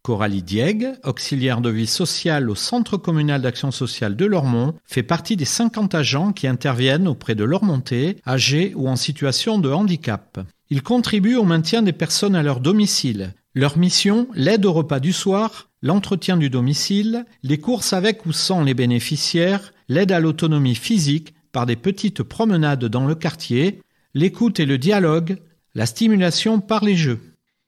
Coralie 0.01 0.41
Dieg, 0.41 0.93
auxiliaire 1.03 1.61
de 1.61 1.69
vie 1.69 1.85
sociale 1.85 2.49
au 2.49 2.55
Centre 2.55 2.97
communal 2.97 3.43
d'action 3.43 3.69
sociale 3.69 4.15
de 4.15 4.25
Lormont, 4.25 4.73
fait 4.83 5.03
partie 5.03 5.37
des 5.37 5.45
50 5.45 5.93
agents 5.93 6.33
qui 6.33 6.47
interviennent 6.47 7.07
auprès 7.07 7.35
de 7.35 7.43
Lormontais, 7.43 8.17
âgés 8.25 8.73
ou 8.75 8.89
en 8.89 8.95
situation 8.95 9.59
de 9.59 9.69
handicap. 9.69 10.39
Ils 10.71 10.81
contribuent 10.81 11.35
au 11.35 11.43
maintien 11.43 11.83
des 11.83 11.93
personnes 11.93 12.35
à 12.35 12.41
leur 12.41 12.59
domicile. 12.61 13.35
Leur 13.53 13.77
mission, 13.77 14.27
l'aide 14.33 14.65
au 14.65 14.73
repas 14.73 14.99
du 14.99 15.13
soir, 15.13 15.69
l'entretien 15.83 16.37
du 16.37 16.49
domicile, 16.49 17.25
les 17.43 17.59
courses 17.59 17.93
avec 17.93 18.25
ou 18.25 18.31
sans 18.31 18.63
les 18.63 18.73
bénéficiaires, 18.73 19.73
l'aide 19.89 20.13
à 20.13 20.21
l'autonomie 20.21 20.75
physique 20.75 21.35
par 21.51 21.67
des 21.67 21.75
petites 21.75 22.23
promenades 22.23 22.85
dans 22.85 23.05
le 23.05 23.13
quartier, 23.13 23.81
l'écoute 24.15 24.59
et 24.61 24.65
le 24.65 24.77
dialogue, 24.77 25.37
la 25.75 25.85
stimulation 25.85 26.61
par 26.61 26.83
les 26.85 26.95
jeux. 26.95 27.19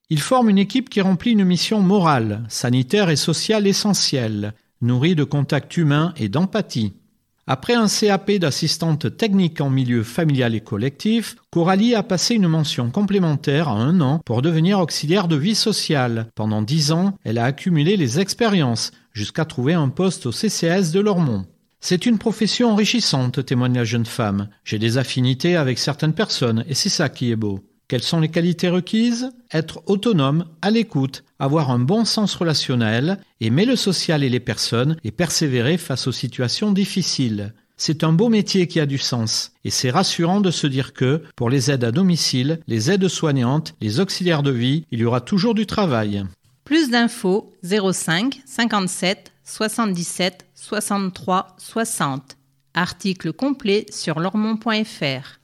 Ils 0.09 0.21
forment 0.21 0.49
une 0.49 0.57
équipe 0.57 0.89
qui 0.89 1.01
remplit 1.01 1.31
une 1.31 1.43
mission 1.43 1.81
morale, 1.81 2.43
sanitaire 2.47 3.09
et 3.09 3.15
sociale 3.17 3.67
essentielle, 3.67 4.53
nourrie 4.81 5.15
de 5.15 5.23
contacts 5.25 5.75
humains 5.75 6.13
et 6.15 6.29
d'empathie. 6.29 6.93
Après 7.47 7.75
un 7.75 7.87
CAP 7.87 8.31
d'assistante 8.31 9.17
technique 9.17 9.61
en 9.61 9.69
milieu 9.69 10.01
familial 10.01 10.55
et 10.55 10.61
collectif, 10.61 11.35
Coralie 11.51 11.93
a 11.93 12.01
passé 12.01 12.33
une 12.33 12.47
mention 12.47 12.89
complémentaire 12.89 13.69
à 13.69 13.73
un 13.73 14.01
an 14.01 14.19
pour 14.25 14.41
devenir 14.41 14.79
auxiliaire 14.79 15.27
de 15.27 15.35
vie 15.35 15.53
sociale. 15.53 16.25
Pendant 16.33 16.63
dix 16.63 16.91
ans, 16.91 17.13
elle 17.23 17.37
a 17.37 17.45
accumulé 17.45 17.97
les 17.97 18.19
expériences 18.19 18.91
jusqu'à 19.13 19.45
trouver 19.45 19.73
un 19.73 19.89
poste 19.89 20.25
au 20.25 20.31
CCS 20.31 20.91
de 20.91 20.99
Lormont. 20.99 21.45
C'est 21.81 22.07
une 22.07 22.17
profession 22.17 22.71
enrichissante, 22.71 23.45
témoigne 23.45 23.75
la 23.75 23.83
jeune 23.83 24.07
femme. 24.07 24.49
J'ai 24.63 24.79
des 24.79 24.97
affinités 24.97 25.55
avec 25.55 25.77
certaines 25.77 26.13
personnes 26.13 26.65
et 26.67 26.73
c'est 26.73 26.89
ça 26.89 27.09
qui 27.09 27.29
est 27.29 27.35
beau. 27.35 27.59
Quelles 27.87 28.01
sont 28.01 28.21
les 28.21 28.29
qualités 28.29 28.69
requises? 28.69 29.29
Être 29.53 29.83
autonome, 29.85 30.45
à 30.63 30.71
l'écoute, 30.71 31.23
avoir 31.39 31.71
un 31.71 31.79
bon 31.79 32.05
sens 32.05 32.35
relationnel, 32.35 33.19
aimer 33.41 33.65
le 33.65 33.75
social 33.75 34.23
et 34.23 34.29
les 34.29 34.39
personnes 34.39 34.97
et 35.03 35.11
persévérer 35.11 35.77
face 35.77 36.07
aux 36.07 36.11
situations 36.11 36.71
difficiles. 36.71 37.53
C'est 37.77 38.03
un 38.05 38.13
beau 38.13 38.29
métier 38.29 38.67
qui 38.67 38.79
a 38.79 38.85
du 38.85 38.97
sens 38.97 39.51
et 39.65 39.69
c'est 39.69 39.89
rassurant 39.89 40.39
de 40.39 40.51
se 40.51 40.67
dire 40.67 40.93
que, 40.93 41.23
pour 41.35 41.49
les 41.49 41.71
aides 41.71 41.83
à 41.83 41.91
domicile, 41.91 42.59
les 42.67 42.89
aides 42.89 43.07
soignantes, 43.09 43.75
les 43.81 43.99
auxiliaires 43.99 44.43
de 44.43 44.51
vie, 44.51 44.85
il 44.91 44.99
y 44.99 45.05
aura 45.05 45.19
toujours 45.19 45.53
du 45.53 45.65
travail. 45.65 46.23
Plus 46.63 46.89
d'infos 46.89 47.53
05 47.63 48.41
57 48.45 49.33
77 49.43 50.45
63 50.55 51.55
60. 51.57 52.37
Article 52.73 53.33
complet 53.33 53.85
sur 53.91 54.19
lormont.fr. 54.19 55.39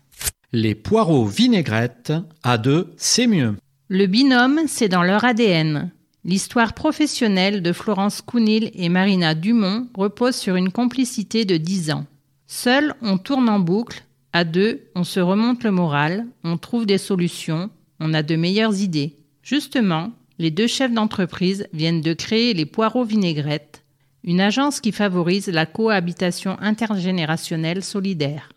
Les 0.54 0.76
poireaux 0.76 1.26
vinaigrettes 1.26 2.14
à 2.44 2.58
deux, 2.58 2.94
c'est 2.98 3.28
mieux. 3.28 3.56
Le 3.94 4.06
binôme, 4.06 4.62
c'est 4.68 4.88
dans 4.88 5.04
leur 5.04 5.26
ADN. 5.26 5.92
L'histoire 6.24 6.72
professionnelle 6.72 7.62
de 7.62 7.74
Florence 7.74 8.22
Counil 8.22 8.72
et 8.74 8.88
Marina 8.88 9.36
Dumont 9.36 9.90
repose 9.94 10.38
sur 10.38 10.56
une 10.56 10.72
complicité 10.72 11.44
de 11.44 11.58
dix 11.58 11.92
ans. 11.92 12.06
Seul, 12.48 12.96
on 13.02 13.18
tourne 13.18 13.50
en 13.50 13.60
boucle. 13.60 14.06
À 14.32 14.46
deux, 14.46 14.80
on 14.96 15.04
se 15.04 15.20
remonte 15.20 15.66
le 15.66 15.72
moral, 15.72 16.26
on 16.46 16.56
trouve 16.56 16.86
des 16.86 16.98
solutions, 16.98 17.70
on 18.00 18.14
a 18.14 18.24
de 18.24 18.38
meilleures 18.38 18.80
idées. 18.80 19.18
Justement, 19.44 20.14
les 20.40 20.52
deux 20.52 20.68
chefs 20.68 20.94
d'entreprise 20.94 21.68
viennent 21.74 22.00
de 22.00 22.14
créer 22.14 22.54
les 22.54 22.66
poireaux 22.66 23.04
vinaigrettes, 23.04 23.84
une 24.24 24.40
agence 24.40 24.80
qui 24.80 24.94
favorise 24.94 25.50
la 25.50 25.66
cohabitation 25.66 26.56
intergénérationnelle 26.62 27.84
solidaire. 27.84 28.54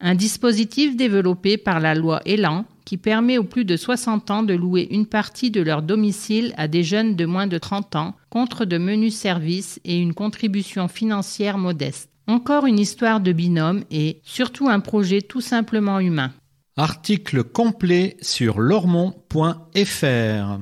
Un 0.00 0.14
dispositif 0.14 0.96
développé 0.96 1.58
par 1.58 1.78
la 1.78 1.94
loi 1.94 2.22
Elan 2.24 2.64
qui 2.88 2.96
permet 2.96 3.36
aux 3.36 3.44
plus 3.44 3.66
de 3.66 3.76
60 3.76 4.30
ans 4.30 4.42
de 4.42 4.54
louer 4.54 4.88
une 4.90 5.04
partie 5.04 5.50
de 5.50 5.60
leur 5.60 5.82
domicile 5.82 6.54
à 6.56 6.68
des 6.68 6.82
jeunes 6.82 7.16
de 7.16 7.26
moins 7.26 7.46
de 7.46 7.58
30 7.58 7.96
ans 7.96 8.14
contre 8.30 8.64
de 8.64 8.78
menus 8.78 9.14
services 9.14 9.78
et 9.84 10.00
une 10.00 10.14
contribution 10.14 10.88
financière 10.88 11.58
modeste. 11.58 12.08
Encore 12.28 12.64
une 12.64 12.78
histoire 12.78 13.20
de 13.20 13.32
binôme 13.32 13.84
et 13.90 14.22
surtout 14.24 14.70
un 14.70 14.80
projet 14.80 15.20
tout 15.20 15.42
simplement 15.42 16.00
humain. 16.00 16.32
Article 16.78 17.44
complet 17.44 18.16
sur 18.22 18.58
lormont.fr 18.58 20.58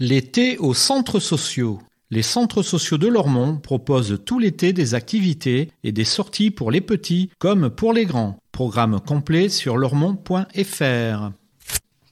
L'été 0.00 0.56
aux 0.56 0.72
centres 0.72 1.20
sociaux. 1.20 1.78
Les 2.14 2.22
centres 2.22 2.62
sociaux 2.62 2.96
de 2.96 3.08
Lormont 3.08 3.56
proposent 3.56 4.20
tout 4.24 4.38
l'été 4.38 4.72
des 4.72 4.94
activités 4.94 5.72
et 5.82 5.90
des 5.90 6.04
sorties 6.04 6.52
pour 6.52 6.70
les 6.70 6.80
petits 6.80 7.28
comme 7.40 7.70
pour 7.70 7.92
les 7.92 8.06
grands. 8.06 8.38
Programme 8.52 9.00
complet 9.00 9.48
sur 9.48 9.76
lormont.fr. 9.76 11.32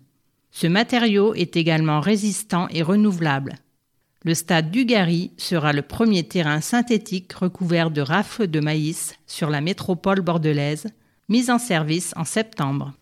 Ce 0.51 0.65
matériau 0.65 1.35
est 1.35 1.55
également 1.55 2.01
résistant 2.01 2.67
et 2.69 2.81
renouvelable. 2.81 3.59
Le 4.25 4.35
stade 4.35 4.71
du 4.71 4.85
Gary 4.85 5.31
sera 5.35 5.73
le 5.73 5.81
premier 5.81 6.23
terrain 6.23 6.61
synthétique 6.61 7.33
recouvert 7.33 7.91
de 7.91 7.99
rafles 7.99 8.47
de 8.47 8.61
maïs 8.61 9.15
sur 9.27 9.49
la 9.49 9.59
métropole 9.59 10.21
bordelaise, 10.21 10.87
mise 11.27 11.49
en 11.49 11.59
service 11.59 12.13
en 12.15 12.23
septembre. 12.23 12.93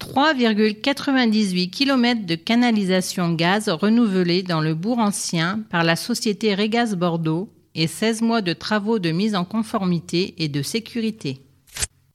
3,98 0.00 1.70
km 1.70 2.24
de 2.24 2.34
canalisation 2.34 3.34
gaz 3.34 3.68
renouvelée 3.68 4.42
dans 4.42 4.62
le 4.62 4.74
bourg 4.74 4.98
ancien 4.98 5.60
par 5.70 5.84
la 5.84 5.96
société 5.96 6.54
Régas 6.54 6.94
Bordeaux 6.94 7.50
et 7.74 7.86
16 7.86 8.22
mois 8.22 8.40
de 8.40 8.54
travaux 8.54 8.98
de 8.98 9.10
mise 9.10 9.34
en 9.34 9.44
conformité 9.44 10.34
et 10.38 10.48
de 10.48 10.62
sécurité. 10.62 11.42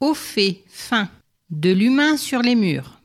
Au 0.00 0.14
fait, 0.14 0.64
fin. 0.66 1.08
De 1.52 1.70
l'humain 1.70 2.16
sur 2.16 2.40
les 2.40 2.54
murs. 2.54 3.02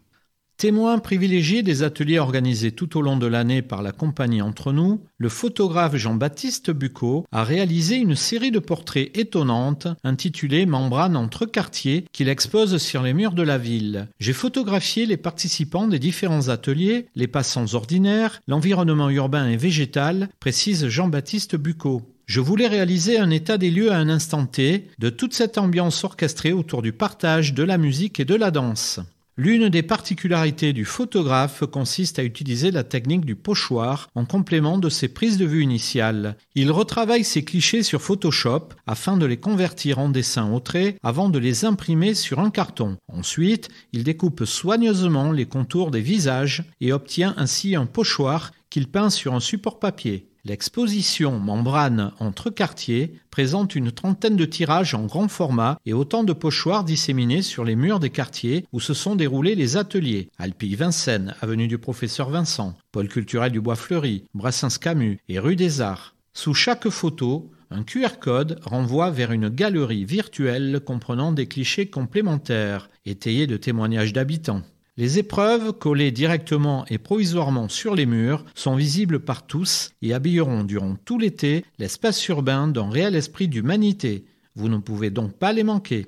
Témoin 0.55 0.99
privilégié 0.99 1.63
des 1.63 1.83
ateliers 1.83 2.17
organisés 2.17 2.71
tout 2.71 2.97
au 2.97 3.01
long 3.01 3.17
de 3.17 3.27
l'année 3.27 3.61
par 3.61 3.81
la 3.81 3.91
compagnie 3.91 4.41
Entre 4.41 4.71
nous, 4.71 5.01
le 5.17 5.27
photographe 5.27 5.97
Jean-Baptiste 5.97 6.71
Bucot 6.71 7.25
a 7.33 7.43
réalisé 7.43 7.97
une 7.97 8.15
série 8.15 8.51
de 8.51 8.59
portraits 8.59 9.11
étonnantes 9.17 9.89
intitulée 10.05 10.65
Membrane 10.65 11.17
entre 11.17 11.45
quartiers 11.45 12.05
qu'il 12.13 12.29
expose 12.29 12.77
sur 12.77 13.03
les 13.03 13.13
murs 13.13 13.33
de 13.33 13.43
la 13.43 13.57
ville. 13.57 14.07
J'ai 14.17 14.31
photographié 14.31 15.05
les 15.05 15.17
participants 15.17 15.89
des 15.89 15.99
différents 15.99 16.47
ateliers, 16.47 17.07
les 17.15 17.27
passants 17.27 17.73
ordinaires, 17.73 18.41
l'environnement 18.47 19.09
urbain 19.09 19.49
et 19.49 19.57
végétal, 19.57 20.29
précise 20.39 20.87
Jean-Baptiste 20.87 21.57
Bucot. 21.57 22.16
Je 22.27 22.41
voulais 22.41 22.67
réaliser 22.67 23.17
un 23.17 23.29
état 23.29 23.57
des 23.57 23.71
lieux 23.71 23.89
à 23.89 23.95
un 23.95 24.09
instant 24.09 24.45
T 24.45 24.89
de 24.99 25.09
toute 25.09 25.33
cette 25.33 25.57
ambiance 25.57 26.03
orchestrée 26.03 26.51
autour 26.51 26.81
du 26.81 26.91
partage, 26.91 27.53
de 27.53 27.63
la 27.63 27.77
musique 27.77 28.19
et 28.19 28.25
de 28.25 28.35
la 28.35 28.51
danse. 28.51 28.99
L'une 29.37 29.69
des 29.69 29.83
particularités 29.83 30.73
du 30.73 30.83
photographe 30.83 31.63
consiste 31.65 32.19
à 32.19 32.25
utiliser 32.25 32.69
la 32.69 32.83
technique 32.83 33.23
du 33.23 33.35
pochoir 33.35 34.09
en 34.13 34.25
complément 34.25 34.77
de 34.77 34.89
ses 34.89 35.07
prises 35.07 35.37
de 35.37 35.45
vue 35.45 35.63
initiales. 35.63 36.35
Il 36.53 36.69
retravaille 36.69 37.23
ses 37.23 37.45
clichés 37.45 37.81
sur 37.81 38.01
Photoshop 38.01 38.69
afin 38.87 39.15
de 39.15 39.25
les 39.25 39.37
convertir 39.37 39.99
en 39.99 40.09
dessins 40.09 40.51
au 40.51 40.59
trait 40.59 40.97
avant 41.03 41.29
de 41.29 41.39
les 41.39 41.63
imprimer 41.63 42.13
sur 42.13 42.39
un 42.39 42.49
carton. 42.49 42.97
Ensuite, 43.07 43.69
il 43.93 44.03
découpe 44.03 44.43
soigneusement 44.43 45.31
les 45.31 45.45
contours 45.45 45.91
des 45.91 46.01
visages 46.01 46.65
et 46.81 46.91
obtient 46.91 47.35
ainsi 47.37 47.77
un 47.77 47.85
pochoir 47.85 48.51
qu'il 48.69 48.89
peint 48.89 49.09
sur 49.09 49.33
un 49.33 49.39
support 49.39 49.79
papier. 49.79 50.26
L'exposition 50.47 51.39
Membrane 51.39 52.13
entre 52.21 52.49
quartiers 52.49 53.19
présente 53.31 53.75
une 53.75 53.91
trentaine 53.91 54.37
de 54.37 54.45
tirages 54.45 54.93
en 54.93 55.05
grand 55.05 55.27
format 55.27 55.77
et 55.85 55.91
autant 55.91 56.23
de 56.23 56.31
pochoirs 56.31 56.85
disséminés 56.85 57.41
sur 57.41 57.65
les 57.65 57.75
murs 57.75 57.99
des 57.99 58.11
quartiers 58.11 58.65
où 58.71 58.79
se 58.79 58.93
sont 58.93 59.17
déroulés 59.17 59.55
les 59.55 59.75
ateliers. 59.75 60.29
Alpille 60.37 60.75
Vincennes, 60.75 61.35
avenue 61.41 61.67
du 61.67 61.77
professeur 61.77 62.29
Vincent, 62.29 62.77
pôle 62.93 63.09
culturel 63.09 63.51
du 63.51 63.59
Bois 63.59 63.75
Fleuri, 63.75 64.23
Brassens 64.33 64.77
Camus 64.79 65.19
et 65.27 65.37
rue 65.37 65.57
des 65.57 65.81
Arts. 65.81 66.15
Sous 66.31 66.53
chaque 66.53 66.87
photo, 66.87 67.51
un 67.69 67.83
QR 67.83 68.17
code 68.21 68.61
renvoie 68.63 69.11
vers 69.11 69.33
une 69.33 69.49
galerie 69.49 70.05
virtuelle 70.05 70.79
comprenant 70.79 71.33
des 71.33 71.47
clichés 71.47 71.89
complémentaires, 71.89 72.89
étayés 73.05 73.47
de 73.47 73.57
témoignages 73.57 74.13
d'habitants. 74.13 74.63
Les 74.99 75.19
épreuves, 75.19 75.73
collées 75.73 76.09
directement 76.09 76.83
et 76.87 76.97
provisoirement 76.97 77.69
sur 77.69 77.93
les 77.93 78.07
murs, 78.07 78.43
sont 78.55 78.75
visibles 78.75 79.19
par 79.19 79.45
tous 79.45 79.91
et 80.01 80.15
habilleront 80.15 80.63
durant 80.63 80.95
tout 81.05 81.19
l'été 81.19 81.63
l'espace 81.77 82.27
urbain 82.29 82.67
d'un 82.67 82.89
réel 82.89 83.15
esprit 83.15 83.47
d'humanité. 83.47 84.25
Vous 84.55 84.69
ne 84.69 84.77
pouvez 84.77 85.11
donc 85.11 85.33
pas 85.33 85.53
les 85.53 85.63
manquer. 85.63 86.07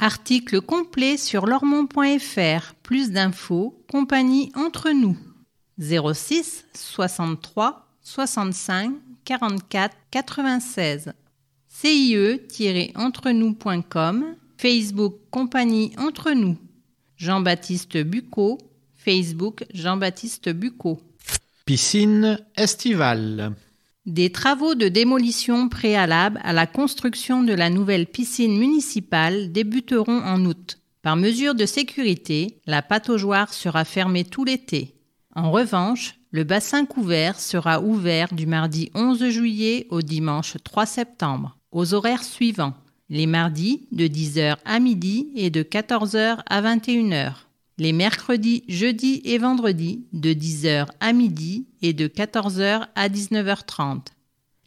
Article 0.00 0.60
complet 0.60 1.16
sur 1.16 1.46
lormont.fr. 1.46 2.74
Plus 2.82 3.12
d'infos, 3.12 3.80
compagnie 3.88 4.50
entre 4.56 4.90
nous. 4.90 5.16
06 5.78 6.64
63 6.74 7.86
65 8.02 8.94
44 9.24 9.96
96. 10.10 11.12
CIE-entre-nous.com. 11.68 14.24
Facebook 14.56 15.14
Compagnie 15.30 15.92
entre 15.98 16.32
nous. 16.32 16.56
Jean-Baptiste 17.18 17.98
Bucot, 17.98 18.58
Facebook 18.96 19.64
Jean-Baptiste 19.74 20.50
Bucot. 20.50 21.00
Piscine 21.66 22.38
estivale. 22.56 23.54
Des 24.06 24.30
travaux 24.30 24.76
de 24.76 24.86
démolition 24.86 25.68
préalables 25.68 26.40
à 26.44 26.52
la 26.52 26.68
construction 26.68 27.42
de 27.42 27.52
la 27.52 27.70
nouvelle 27.70 28.06
piscine 28.06 28.56
municipale 28.56 29.50
débuteront 29.50 30.22
en 30.22 30.44
août. 30.44 30.78
Par 31.02 31.16
mesure 31.16 31.56
de 31.56 31.66
sécurité, 31.66 32.60
la 32.66 32.82
pataugeoire 32.82 33.52
sera 33.52 33.84
fermée 33.84 34.24
tout 34.24 34.44
l'été. 34.44 34.94
En 35.34 35.50
revanche, 35.50 36.20
le 36.30 36.44
bassin 36.44 36.86
couvert 36.86 37.40
sera 37.40 37.80
ouvert 37.80 38.32
du 38.32 38.46
mardi 38.46 38.90
11 38.94 39.28
juillet 39.28 39.88
au 39.90 40.02
dimanche 40.02 40.56
3 40.62 40.86
septembre, 40.86 41.58
aux 41.72 41.94
horaires 41.94 42.24
suivants 42.24 42.74
les 43.10 43.26
mardis 43.26 43.86
de 43.92 44.06
10h 44.06 44.56
à 44.64 44.80
midi 44.80 45.30
et 45.34 45.50
de 45.50 45.62
14h 45.62 46.40
à 46.46 46.62
21h. 46.62 47.32
Les 47.78 47.92
mercredis, 47.92 48.64
jeudis 48.68 49.22
et 49.24 49.38
vendredis 49.38 50.04
de 50.12 50.32
10h 50.32 50.86
à 51.00 51.12
midi 51.12 51.66
et 51.80 51.92
de 51.92 52.08
14h 52.08 52.86
à 52.94 53.08
19h30. 53.08 54.06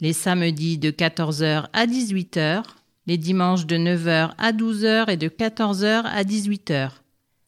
Les 0.00 0.12
samedis 0.12 0.78
de 0.78 0.90
14h 0.90 1.66
à 1.72 1.86
18h. 1.86 2.64
Les 3.06 3.18
dimanches 3.18 3.66
de 3.66 3.76
9h 3.76 4.32
à 4.38 4.52
12h 4.52 5.10
et 5.10 5.16
de 5.16 5.28
14h 5.28 6.04
à 6.04 6.22
18h. 6.24 6.90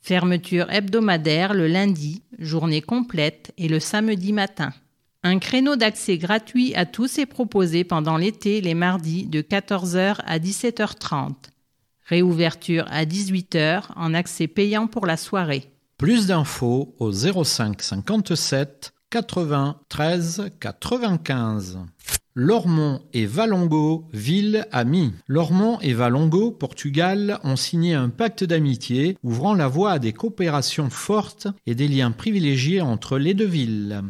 Fermeture 0.03 0.71
hebdomadaire 0.71 1.55
le 1.55 1.67
lundi, 1.67 2.23
journée 2.39 2.83
complète 2.83 3.53
et 3.57 3.69
le 3.69 3.81
samedi 3.81 4.33
matin. 4.33 4.73
Un 5.27 5.39
créneau 5.39 5.75
d'accès 5.75 6.19
gratuit 6.19 6.75
à 6.75 6.85
tous 6.85 7.19
est 7.19 7.25
proposé 7.25 7.83
pendant 7.83 8.19
l'été 8.19 8.61
les 8.61 8.75
mardis 8.75 9.25
de 9.25 9.41
14h 9.41 10.17
à 10.23 10.39
17h30. 10.39 11.33
Réouverture 12.05 12.85
à 12.91 13.07
18h 13.07 13.85
en 13.97 14.13
accès 14.13 14.49
payant 14.49 14.87
pour 14.87 15.07
la 15.07 15.17
soirée. 15.17 15.73
Plus 15.97 16.27
d'infos 16.27 16.95
au 16.99 17.11
05 17.11 17.81
57 17.81 18.93
80 19.09 19.81
13 19.89 20.51
95. 20.61 21.79
Lormont 22.35 23.01
et 23.15 23.25
Valongo, 23.25 24.09
ville 24.13 24.67
amie. 24.73 25.15
Lormont 25.27 25.79
et 25.81 25.95
Valongo, 25.95 26.51
Portugal, 26.51 27.39
ont 27.45 27.57
signé 27.57 27.95
un 27.95 28.11
pacte 28.11 28.45
d'amitié 28.45 29.17
ouvrant 29.23 29.55
la 29.55 29.69
voie 29.69 29.93
à 29.93 29.99
des 29.99 30.13
coopérations 30.13 30.91
fortes 30.91 31.47
et 31.65 31.75
des 31.75 31.89
liens 31.89 32.11
privilégiés 32.11 32.83
entre 32.83 33.17
les 33.17 33.33
deux 33.33 33.47
villes. 33.47 34.03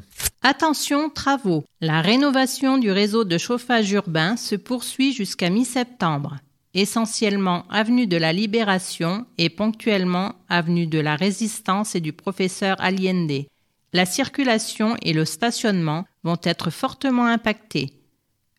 Attention 0.47 1.09
travaux. 1.09 1.65
La 1.81 2.03
rénovation 2.03 2.77
du 2.77 2.91
réseau 2.91 3.25
de 3.25 3.39
chauffage 3.39 3.91
urbain 3.93 4.37
se 4.37 4.55
poursuit 4.55 5.15
jusqu'à 5.15 5.49
mi-septembre, 5.49 6.37
essentiellement 6.75 7.65
avenue 7.71 8.07
de 8.07 8.19
la 8.19 8.35
Libération 8.35 9.25
et 9.39 9.49
ponctuellement 9.49 10.35
avenue 10.51 10.87
de 10.87 10.99
la 10.99 11.17
Résistance 11.17 11.95
et 11.95 12.03
du 12.03 12.13
professeur 12.13 12.77
Allende. 12.79 13.47
La 13.95 14.05
circulation 14.05 14.99
et 15.01 15.15
le 15.15 15.25
stationnement 15.25 16.05
vont 16.25 16.41
être 16.43 16.69
fortement 16.69 17.25
impactés. 17.25 18.03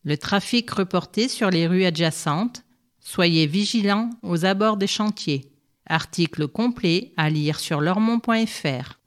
Le 0.04 0.18
trafic 0.18 0.72
reporté 0.72 1.28
sur 1.28 1.52
les 1.52 1.68
rues 1.68 1.86
adjacentes. 1.86 2.64
Soyez 3.00 3.46
vigilants 3.46 4.10
aux 4.24 4.44
abords 4.44 4.78
des 4.78 4.88
chantiers. 4.88 5.52
Article 5.86 6.48
complet 6.48 7.14
à 7.16 7.30
lire 7.30 7.60
sur 7.60 7.80
lormont.fr. 7.80 8.98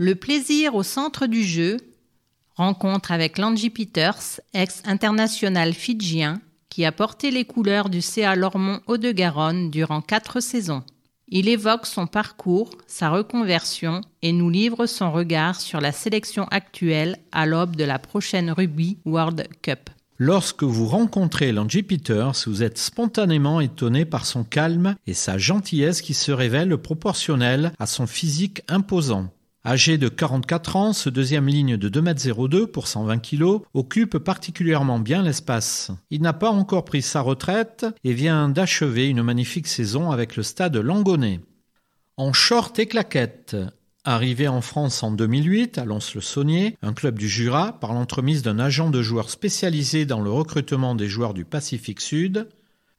Le 0.00 0.14
plaisir 0.14 0.76
au 0.76 0.84
centre 0.84 1.26
du 1.26 1.42
jeu. 1.42 1.76
Rencontre 2.54 3.10
avec 3.10 3.36
Langy 3.36 3.68
Peters, 3.68 4.40
ex-international 4.54 5.74
fidjien, 5.74 6.40
qui 6.68 6.84
a 6.84 6.92
porté 6.92 7.32
les 7.32 7.44
couleurs 7.44 7.88
du 7.88 8.00
CA 8.00 8.36
Lormont 8.36 8.78
Haut-de-Garonne 8.86 9.70
durant 9.70 10.00
quatre 10.00 10.38
saisons. 10.38 10.84
Il 11.26 11.48
évoque 11.48 11.84
son 11.84 12.06
parcours, 12.06 12.70
sa 12.86 13.10
reconversion 13.10 14.02
et 14.22 14.30
nous 14.30 14.50
livre 14.50 14.86
son 14.86 15.10
regard 15.10 15.60
sur 15.60 15.80
la 15.80 15.90
sélection 15.90 16.44
actuelle 16.52 17.16
à 17.32 17.44
l'aube 17.44 17.74
de 17.74 17.82
la 17.82 17.98
prochaine 17.98 18.52
Rugby 18.52 18.98
World 19.04 19.48
Cup. 19.62 19.90
Lorsque 20.16 20.62
vous 20.62 20.86
rencontrez 20.86 21.50
Langy 21.50 21.82
Peters, 21.82 22.44
vous 22.46 22.62
êtes 22.62 22.78
spontanément 22.78 23.60
étonné 23.60 24.04
par 24.04 24.26
son 24.26 24.44
calme 24.44 24.94
et 25.08 25.14
sa 25.14 25.38
gentillesse 25.38 26.02
qui 26.02 26.14
se 26.14 26.30
révèle 26.30 26.76
proportionnelle 26.76 27.72
à 27.80 27.86
son 27.86 28.06
physique 28.06 28.62
imposant. 28.68 29.32
Âgé 29.68 29.98
de 29.98 30.08
44 30.08 30.76
ans, 30.76 30.92
ce 30.94 31.10
deuxième 31.10 31.46
ligne 31.46 31.76
de 31.76 31.90
2,02 31.90 32.60
m 32.60 32.66
pour 32.68 32.88
120 32.88 33.18
kg 33.18 33.58
occupe 33.74 34.16
particulièrement 34.16 34.98
bien 34.98 35.22
l'espace. 35.22 35.90
Il 36.08 36.22
n'a 36.22 36.32
pas 36.32 36.48
encore 36.48 36.86
pris 36.86 37.02
sa 37.02 37.20
retraite 37.20 37.84
et 38.02 38.14
vient 38.14 38.48
d'achever 38.48 39.08
une 39.08 39.22
magnifique 39.22 39.66
saison 39.66 40.10
avec 40.10 40.36
le 40.36 40.42
stade 40.42 40.78
Langonnet. 40.78 41.40
En 42.16 42.32
short 42.32 42.78
et 42.78 42.86
claquettes, 42.86 43.56
Arrivé 44.04 44.48
en 44.48 44.62
France 44.62 45.02
en 45.02 45.10
2008 45.10 45.76
à 45.76 45.84
Lons-le-Saunier, 45.84 46.78
un 46.80 46.94
club 46.94 47.18
du 47.18 47.28
Jura, 47.28 47.78
par 47.78 47.92
l'entremise 47.92 48.40
d'un 48.40 48.58
agent 48.58 48.88
de 48.88 49.02
joueurs 49.02 49.28
spécialisé 49.28 50.06
dans 50.06 50.22
le 50.22 50.30
recrutement 50.30 50.94
des 50.94 51.08
joueurs 51.08 51.34
du 51.34 51.44
Pacifique 51.44 52.00
Sud, 52.00 52.48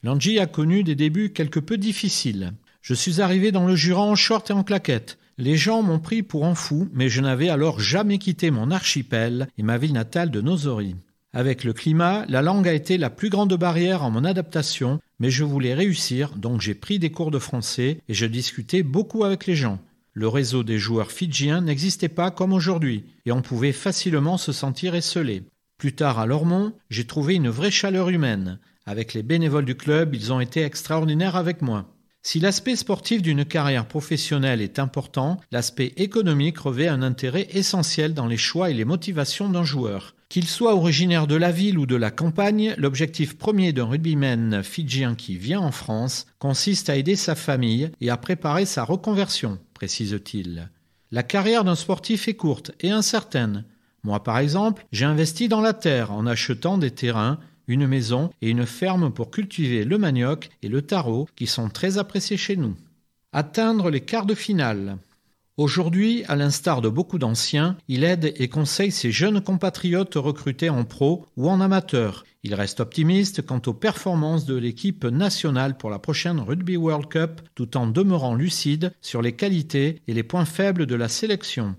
Langy 0.03 0.37
a 0.37 0.45
connu 0.45 0.83
des 0.83 0.93
débuts 0.93 1.33
quelque 1.33 1.59
peu 1.59 1.79
difficiles. 1.79 2.53
Je 2.83 2.93
suis 2.93 3.21
arrivé 3.21 3.51
dans 3.51 3.65
le 3.65 3.75
Jura 3.75 4.03
en 4.03 4.13
short 4.13 4.51
et 4.51 4.53
en 4.53 4.63
claquette. 4.63 5.17
Les 5.41 5.55
gens 5.55 5.81
m'ont 5.81 5.99
pris 5.99 6.21
pour 6.21 6.45
un 6.45 6.53
fou, 6.53 6.89
mais 6.91 7.07
je 7.07 7.21
n'avais 7.21 7.47
alors 7.47 7.79
jamais 7.79 8.17
quitté 8.17 8.51
mon 8.51 8.71
archipel 8.71 9.47
et 9.57 9.63
ma 9.63 9.77
ville 9.77 9.93
natale 9.93 10.31
de 10.31 10.41
Nosori. 10.41 10.97
Avec 11.31 11.63
le 11.63 11.71
climat, 11.71 12.25
la 12.27 12.41
langue 12.41 12.67
a 12.67 12.73
été 12.73 12.97
la 12.97 13.09
plus 13.09 13.29
grande 13.29 13.53
barrière 13.53 14.03
en 14.03 14.11
mon 14.11 14.25
adaptation, 14.25 14.99
mais 15.17 15.29
je 15.29 15.45
voulais 15.45 15.73
réussir, 15.73 16.35
donc 16.35 16.59
j'ai 16.59 16.73
pris 16.73 16.99
des 16.99 17.09
cours 17.09 17.31
de 17.31 17.39
français 17.39 18.01
et 18.09 18.13
je 18.13 18.25
discutais 18.25 18.83
beaucoup 18.83 19.23
avec 19.23 19.47
les 19.47 19.55
gens. 19.55 19.79
Le 20.11 20.27
réseau 20.27 20.63
des 20.63 20.77
joueurs 20.77 21.09
fidjiens 21.09 21.61
n'existait 21.61 22.09
pas 22.09 22.31
comme 22.31 22.51
aujourd'hui, 22.51 23.05
et 23.25 23.31
on 23.31 23.41
pouvait 23.41 23.71
facilement 23.71 24.35
se 24.35 24.51
sentir 24.51 24.93
esselé. 24.93 25.43
Plus 25.77 25.93
tard 25.93 26.19
à 26.19 26.25
Lormont, 26.25 26.73
j'ai 26.89 27.05
trouvé 27.05 27.35
une 27.35 27.47
vraie 27.47 27.71
chaleur 27.71 28.09
humaine. 28.09 28.59
Avec 28.85 29.13
les 29.13 29.23
bénévoles 29.23 29.63
du 29.63 29.75
club, 29.75 30.15
ils 30.15 30.33
ont 30.33 30.41
été 30.41 30.63
extraordinaires 30.63 31.37
avec 31.37 31.61
moi. 31.61 31.85
Si 32.21 32.39
l'aspect 32.39 32.75
sportif 32.75 33.21
d'une 33.21 33.45
carrière 33.45 33.87
professionnelle 33.87 34.61
est 34.61 34.79
important, 34.79 35.39
l'aspect 35.51 35.93
économique 35.95 36.59
revêt 36.59 36.87
un 36.87 37.01
intérêt 37.01 37.47
essentiel 37.51 38.13
dans 38.13 38.27
les 38.27 38.37
choix 38.37 38.69
et 38.69 38.73
les 38.73 38.85
motivations 38.85 39.49
d'un 39.49 39.63
joueur. 39.63 40.15
Qu'il 40.27 40.45
soit 40.45 40.75
originaire 40.75 41.25
de 41.25 41.35
la 41.35 41.51
ville 41.51 41.79
ou 41.79 41.85
de 41.85 41.95
la 41.95 42.11
campagne, 42.11 42.75
l'objectif 42.77 43.37
premier 43.37 43.73
d'un 43.73 43.85
rugbyman 43.85 44.61
fidjien 44.63 45.15
qui 45.15 45.37
vient 45.37 45.61
en 45.61 45.71
France 45.71 46.27
consiste 46.37 46.89
à 46.89 46.97
aider 46.97 47.15
sa 47.15 47.33
famille 47.33 47.89
et 47.99 48.09
à 48.09 48.17
préparer 48.17 48.65
sa 48.65 48.83
reconversion 48.83 49.59
précise-t-il. 49.79 50.69
La 51.09 51.23
carrière 51.23 51.63
d'un 51.63 51.75
sportif 51.75 52.27
est 52.27 52.33
courte 52.33 52.71
et 52.81 52.91
incertaine. 52.91 53.63
Moi, 54.03 54.21
par 54.21 54.37
exemple, 54.37 54.85
j'ai 54.91 55.05
investi 55.05 55.47
dans 55.47 55.61
la 55.61 55.71
terre 55.71 56.11
en 56.11 56.27
achetant 56.27 56.77
des 56.77 56.91
terrains, 56.91 57.39
une 57.69 57.87
maison 57.87 58.31
et 58.41 58.49
une 58.49 58.65
ferme 58.65 59.13
pour 59.13 59.31
cultiver 59.31 59.85
le 59.85 59.97
manioc 59.97 60.49
et 60.61 60.67
le 60.67 60.81
taro 60.81 61.29
qui 61.37 61.47
sont 61.47 61.69
très 61.69 61.97
appréciés 61.97 62.35
chez 62.35 62.57
nous. 62.57 62.75
Atteindre 63.31 63.89
les 63.89 64.01
quarts 64.01 64.25
de 64.25 64.35
finale. 64.35 64.97
Aujourd'hui, 65.55 66.23
à 66.27 66.35
l'instar 66.35 66.81
de 66.81 66.89
beaucoup 66.89 67.19
d'anciens, 67.19 67.77
il 67.87 68.03
aide 68.03 68.33
et 68.37 68.47
conseille 68.47 68.91
ses 68.91 69.11
jeunes 69.11 69.41
compatriotes 69.41 70.15
recrutés 70.15 70.69
en 70.69 70.83
pro 70.83 71.25
ou 71.37 71.49
en 71.49 71.61
amateur. 71.61 72.25
Il 72.43 72.55
reste 72.55 72.79
optimiste 72.79 73.45
quant 73.45 73.61
aux 73.65 73.73
performances 73.73 74.45
de 74.45 74.55
l'équipe 74.55 75.03
nationale 75.05 75.77
pour 75.77 75.89
la 75.89 75.99
prochaine 75.99 76.39
Rugby 76.39 76.77
World 76.77 77.07
Cup 77.07 77.41
tout 77.55 77.77
en 77.77 77.87
demeurant 77.87 78.35
lucide 78.35 78.93
sur 79.01 79.21
les 79.21 79.33
qualités 79.33 80.01
et 80.07 80.13
les 80.13 80.23
points 80.23 80.45
faibles 80.45 80.85
de 80.85 80.95
la 80.95 81.09
sélection. 81.09 81.75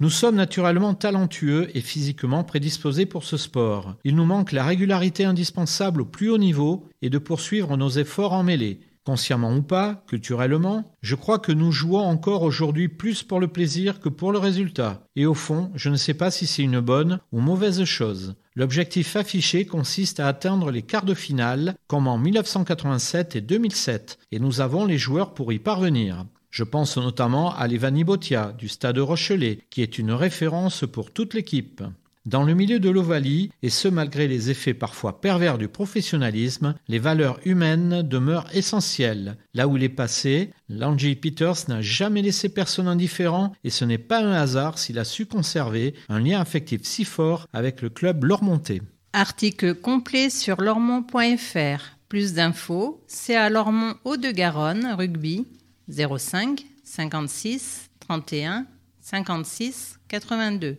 Nous 0.00 0.08
sommes 0.08 0.36
naturellement 0.36 0.94
talentueux 0.94 1.68
et 1.76 1.82
physiquement 1.82 2.42
prédisposés 2.42 3.04
pour 3.04 3.22
ce 3.22 3.36
sport. 3.36 3.96
Il 4.02 4.16
nous 4.16 4.24
manque 4.24 4.52
la 4.52 4.64
régularité 4.64 5.26
indispensable 5.26 6.00
au 6.00 6.04
plus 6.06 6.30
haut 6.30 6.38
niveau 6.38 6.88
et 7.02 7.10
de 7.10 7.18
poursuivre 7.18 7.76
nos 7.76 7.90
efforts 7.90 8.32
en 8.32 8.42
mêlée. 8.42 8.80
Consciemment 9.04 9.54
ou 9.54 9.60
pas, 9.60 10.02
culturellement, 10.06 10.90
je 11.02 11.14
crois 11.16 11.38
que 11.38 11.52
nous 11.52 11.70
jouons 11.70 11.98
encore 11.98 12.44
aujourd'hui 12.44 12.88
plus 12.88 13.22
pour 13.22 13.40
le 13.40 13.48
plaisir 13.48 14.00
que 14.00 14.08
pour 14.08 14.32
le 14.32 14.38
résultat. 14.38 15.04
Et 15.16 15.26
au 15.26 15.34
fond, 15.34 15.70
je 15.74 15.90
ne 15.90 15.96
sais 15.96 16.14
pas 16.14 16.30
si 16.30 16.46
c'est 16.46 16.62
une 16.62 16.80
bonne 16.80 17.20
ou 17.30 17.40
mauvaise 17.40 17.84
chose. 17.84 18.36
L'objectif 18.56 19.16
affiché 19.16 19.66
consiste 19.66 20.18
à 20.18 20.28
atteindre 20.28 20.70
les 20.70 20.82
quarts 20.82 21.04
de 21.04 21.14
finale, 21.14 21.74
comme 21.88 22.08
en 22.08 22.16
1987 22.16 23.36
et 23.36 23.40
2007, 23.42 24.18
et 24.32 24.38
nous 24.38 24.62
avons 24.62 24.86
les 24.86 24.96
joueurs 24.96 25.34
pour 25.34 25.52
y 25.52 25.58
parvenir. 25.58 26.24
Je 26.50 26.64
pense 26.64 26.96
notamment 26.96 27.54
à 27.54 27.68
Levani 27.68 28.04
Botia 28.04 28.52
du 28.58 28.68
Stade 28.68 28.98
Rochelet, 28.98 29.60
qui 29.70 29.82
est 29.82 29.98
une 29.98 30.12
référence 30.12 30.84
pour 30.90 31.12
toute 31.12 31.34
l'équipe. 31.34 31.82
Dans 32.26 32.42
le 32.42 32.54
milieu 32.54 32.80
de 32.80 32.90
l'Ovalie, 32.90 33.50
et 33.62 33.70
ce 33.70 33.88
malgré 33.88 34.28
les 34.28 34.50
effets 34.50 34.74
parfois 34.74 35.22
pervers 35.22 35.56
du 35.56 35.68
professionnalisme, 35.68 36.74
les 36.86 36.98
valeurs 36.98 37.40
humaines 37.46 38.02
demeurent 38.02 38.48
essentielles. 38.52 39.38
Là 39.54 39.66
où 39.66 39.76
il 39.78 39.84
est 39.84 39.88
passé, 39.88 40.50
Langy 40.68 41.14
Peters 41.14 41.68
n'a 41.68 41.80
jamais 41.80 42.20
laissé 42.20 42.50
personne 42.50 42.88
indifférent 42.88 43.54
et 43.64 43.70
ce 43.70 43.86
n'est 43.86 43.96
pas 43.96 44.22
un 44.22 44.32
hasard 44.32 44.78
s'il 44.78 44.98
a 44.98 45.04
su 45.04 45.24
conserver 45.24 45.94
un 46.10 46.20
lien 46.20 46.40
affectif 46.40 46.82
si 46.84 47.04
fort 47.04 47.46
avec 47.54 47.80
le 47.80 47.88
club 47.88 48.24
Lormontais. 48.24 48.82
Article 49.14 49.74
complet 49.76 50.28
sur 50.28 50.60
lormont.fr. 50.60 51.96
Plus 52.08 52.34
d'infos, 52.34 53.02
c'est 53.06 53.36
à 53.36 53.48
Lormont 53.48 53.94
Haut-de-Garonne, 54.04 54.94
rugby 54.98 55.46
05 55.90 56.64
56 56.84 57.90
31 58.00 58.66
56 59.00 59.98
82 60.08 60.78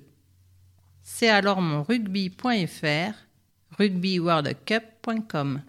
c'est 1.03 1.29
alors 1.29 1.61
mon 1.61 1.83
rugby.fr, 1.83 3.13
rugbyworldcup.com. 3.77 5.61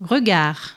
Regard. 0.00 0.67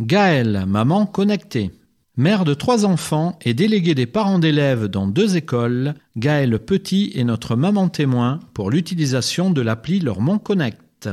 Gaëlle, 0.00 0.64
maman 0.66 1.06
connectée. 1.06 1.70
Mère 2.16 2.44
de 2.44 2.54
trois 2.54 2.84
enfants 2.84 3.38
et 3.42 3.54
déléguée 3.54 3.94
des 3.94 4.06
parents 4.06 4.40
d'élèves 4.40 4.86
dans 4.86 5.06
deux 5.06 5.36
écoles, 5.36 5.94
Gaëlle 6.16 6.58
Petit 6.58 7.12
est 7.14 7.22
notre 7.22 7.54
maman 7.54 7.88
témoin 7.88 8.40
pour 8.54 8.70
l'utilisation 8.70 9.50
de 9.50 9.60
l'appli 9.60 10.00
Lormont 10.00 10.38
Connect. 10.38 11.08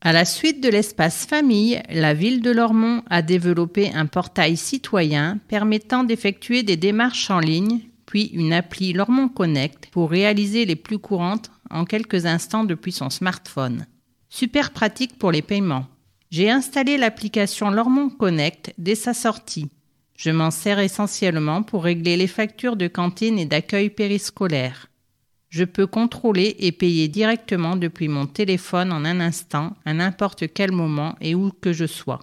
À 0.00 0.12
la 0.12 0.24
suite 0.24 0.62
de 0.62 0.68
l'espace 0.68 1.26
famille, 1.26 1.82
la 1.90 2.14
ville 2.14 2.42
de 2.42 2.52
Lormont 2.52 3.02
a 3.10 3.22
développé 3.22 3.92
un 3.92 4.06
portail 4.06 4.56
citoyen 4.56 5.38
permettant 5.48 6.04
d'effectuer 6.04 6.62
des 6.62 6.76
démarches 6.76 7.28
en 7.28 7.40
ligne, 7.40 7.80
puis 8.06 8.26
une 8.26 8.52
appli 8.52 8.92
Lormont 8.92 9.28
Connect 9.28 9.88
pour 9.90 10.10
réaliser 10.10 10.64
les 10.64 10.76
plus 10.76 10.98
courantes 10.98 11.50
en 11.70 11.84
quelques 11.84 12.26
instants 12.26 12.64
depuis 12.64 12.92
son 12.92 13.10
smartphone. 13.10 13.86
Super 14.28 14.70
pratique 14.70 15.18
pour 15.18 15.32
les 15.32 15.42
paiements. 15.42 15.86
J'ai 16.32 16.48
installé 16.48 16.96
l'application 16.96 17.70
Lormont 17.70 18.08
Connect 18.08 18.72
dès 18.78 18.94
sa 18.94 19.12
sortie. 19.12 19.68
Je 20.16 20.30
m'en 20.30 20.50
sers 20.50 20.78
essentiellement 20.78 21.62
pour 21.62 21.84
régler 21.84 22.16
les 22.16 22.26
factures 22.26 22.76
de 22.76 22.88
cantine 22.88 23.38
et 23.38 23.44
d'accueil 23.44 23.90
périscolaire. 23.90 24.86
Je 25.50 25.64
peux 25.64 25.86
contrôler 25.86 26.56
et 26.58 26.72
payer 26.72 27.08
directement 27.08 27.76
depuis 27.76 28.08
mon 28.08 28.24
téléphone 28.24 28.92
en 28.92 29.04
un 29.04 29.20
instant, 29.20 29.76
à 29.84 29.92
n'importe 29.92 30.50
quel 30.54 30.72
moment 30.72 31.16
et 31.20 31.34
où 31.34 31.52
que 31.60 31.74
je 31.74 31.84
sois. 31.84 32.20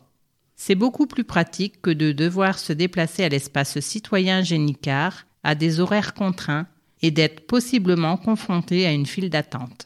C'est 0.55 0.73
beaucoup 0.73 1.05
plus 1.05 1.23
pratique 1.23 1.79
que 1.79 1.91
de 1.91 2.11
devoir 2.11 2.57
se 2.57 2.73
déplacer 2.73 3.23
à 3.23 3.29
l'espace 3.29 3.79
citoyen 3.79 4.41
Génicard 4.41 5.27
à 5.43 5.53
des 5.53 5.79
horaires 5.79 6.15
contraints 6.15 6.65
et 7.03 7.11
d'être 7.11 7.45
possiblement 7.45 8.17
confronté 8.17 8.87
à 8.87 8.91
une 8.91 9.05
file 9.05 9.29
d'attente. 9.29 9.85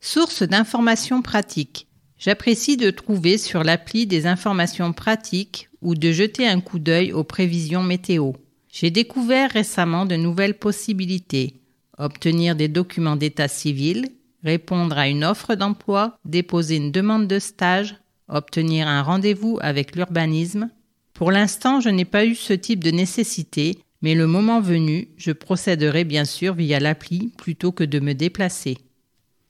Source 0.00 0.42
d'informations 0.42 1.22
pratiques. 1.22 1.86
J'apprécie 2.24 2.76
de 2.76 2.90
trouver 2.90 3.36
sur 3.36 3.64
l'appli 3.64 4.06
des 4.06 4.28
informations 4.28 4.92
pratiques 4.92 5.68
ou 5.80 5.96
de 5.96 6.12
jeter 6.12 6.46
un 6.46 6.60
coup 6.60 6.78
d'œil 6.78 7.12
aux 7.12 7.24
prévisions 7.24 7.82
météo. 7.82 8.30
J'ai 8.72 8.92
découvert 8.92 9.50
récemment 9.50 10.06
de 10.06 10.14
nouvelles 10.14 10.56
possibilités. 10.56 11.54
Obtenir 11.98 12.54
des 12.54 12.68
documents 12.68 13.16
d'état 13.16 13.48
civil, 13.48 14.06
répondre 14.44 14.96
à 14.96 15.08
une 15.08 15.24
offre 15.24 15.56
d'emploi, 15.56 16.16
déposer 16.24 16.76
une 16.76 16.92
demande 16.92 17.26
de 17.26 17.40
stage, 17.40 17.96
obtenir 18.28 18.86
un 18.86 19.02
rendez-vous 19.02 19.58
avec 19.60 19.96
l'urbanisme. 19.96 20.70
Pour 21.14 21.32
l'instant, 21.32 21.80
je 21.80 21.88
n'ai 21.88 22.04
pas 22.04 22.24
eu 22.24 22.36
ce 22.36 22.52
type 22.52 22.84
de 22.84 22.92
nécessité, 22.92 23.80
mais 24.00 24.14
le 24.14 24.28
moment 24.28 24.60
venu, 24.60 25.08
je 25.16 25.32
procéderai 25.32 26.04
bien 26.04 26.24
sûr 26.24 26.54
via 26.54 26.78
l'appli 26.78 27.32
plutôt 27.36 27.72
que 27.72 27.82
de 27.82 27.98
me 27.98 28.14
déplacer. 28.14 28.78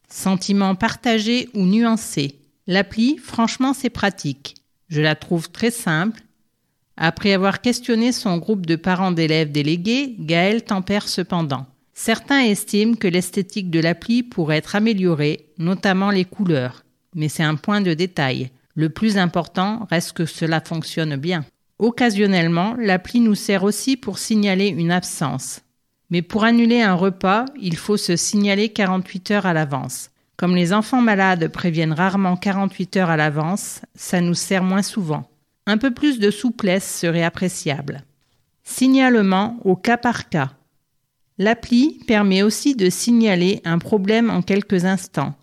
Sentiment 0.08 0.74
partagé 0.74 1.50
ou 1.52 1.66
nuancé. 1.66 2.38
L'appli, 2.66 3.18
franchement, 3.18 3.74
c'est 3.74 3.90
pratique. 3.90 4.54
Je 4.88 5.00
la 5.00 5.14
trouve 5.14 5.50
très 5.50 5.70
simple. 5.70 6.20
Après 6.96 7.32
avoir 7.32 7.60
questionné 7.60 8.12
son 8.12 8.38
groupe 8.38 8.66
de 8.66 8.76
parents 8.76 9.10
d'élèves 9.10 9.50
délégués, 9.50 10.14
Gaël 10.18 10.62
tempère 10.62 11.08
cependant. 11.08 11.66
Certains 11.94 12.40
estiment 12.40 12.94
que 12.94 13.08
l'esthétique 13.08 13.70
de 13.70 13.80
l'appli 13.80 14.22
pourrait 14.22 14.58
être 14.58 14.76
améliorée, 14.76 15.48
notamment 15.58 16.10
les 16.10 16.24
couleurs. 16.24 16.84
Mais 17.14 17.28
c'est 17.28 17.42
un 17.42 17.56
point 17.56 17.80
de 17.80 17.94
détail. 17.94 18.50
Le 18.74 18.88
plus 18.88 19.18
important 19.18 19.86
reste 19.90 20.12
que 20.12 20.24
cela 20.24 20.60
fonctionne 20.60 21.16
bien. 21.16 21.44
Occasionnellement, 21.78 22.74
l'appli 22.78 23.20
nous 23.20 23.34
sert 23.34 23.64
aussi 23.64 23.96
pour 23.96 24.18
signaler 24.18 24.68
une 24.68 24.92
absence. 24.92 25.62
Mais 26.10 26.22
pour 26.22 26.44
annuler 26.44 26.80
un 26.80 26.94
repas, 26.94 27.44
il 27.60 27.76
faut 27.76 27.96
se 27.96 28.14
signaler 28.16 28.68
48 28.68 29.30
heures 29.32 29.46
à 29.46 29.52
l'avance. 29.52 30.11
Comme 30.42 30.56
les 30.56 30.72
enfants 30.72 31.00
malades 31.00 31.46
préviennent 31.46 31.92
rarement 31.92 32.36
48 32.36 32.96
heures 32.96 33.10
à 33.10 33.16
l'avance, 33.16 33.80
ça 33.94 34.20
nous 34.20 34.34
sert 34.34 34.64
moins 34.64 34.82
souvent. 34.82 35.30
Un 35.66 35.78
peu 35.78 35.94
plus 35.94 36.18
de 36.18 36.32
souplesse 36.32 36.98
serait 36.98 37.22
appréciable. 37.22 38.02
Signalement 38.64 39.56
au 39.64 39.76
cas 39.76 39.96
par 39.96 40.28
cas. 40.28 40.50
L'appli 41.38 42.00
permet 42.08 42.42
aussi 42.42 42.74
de 42.74 42.90
signaler 42.90 43.60
un 43.64 43.78
problème 43.78 44.30
en 44.30 44.42
quelques 44.42 44.84
instants. 44.84 45.36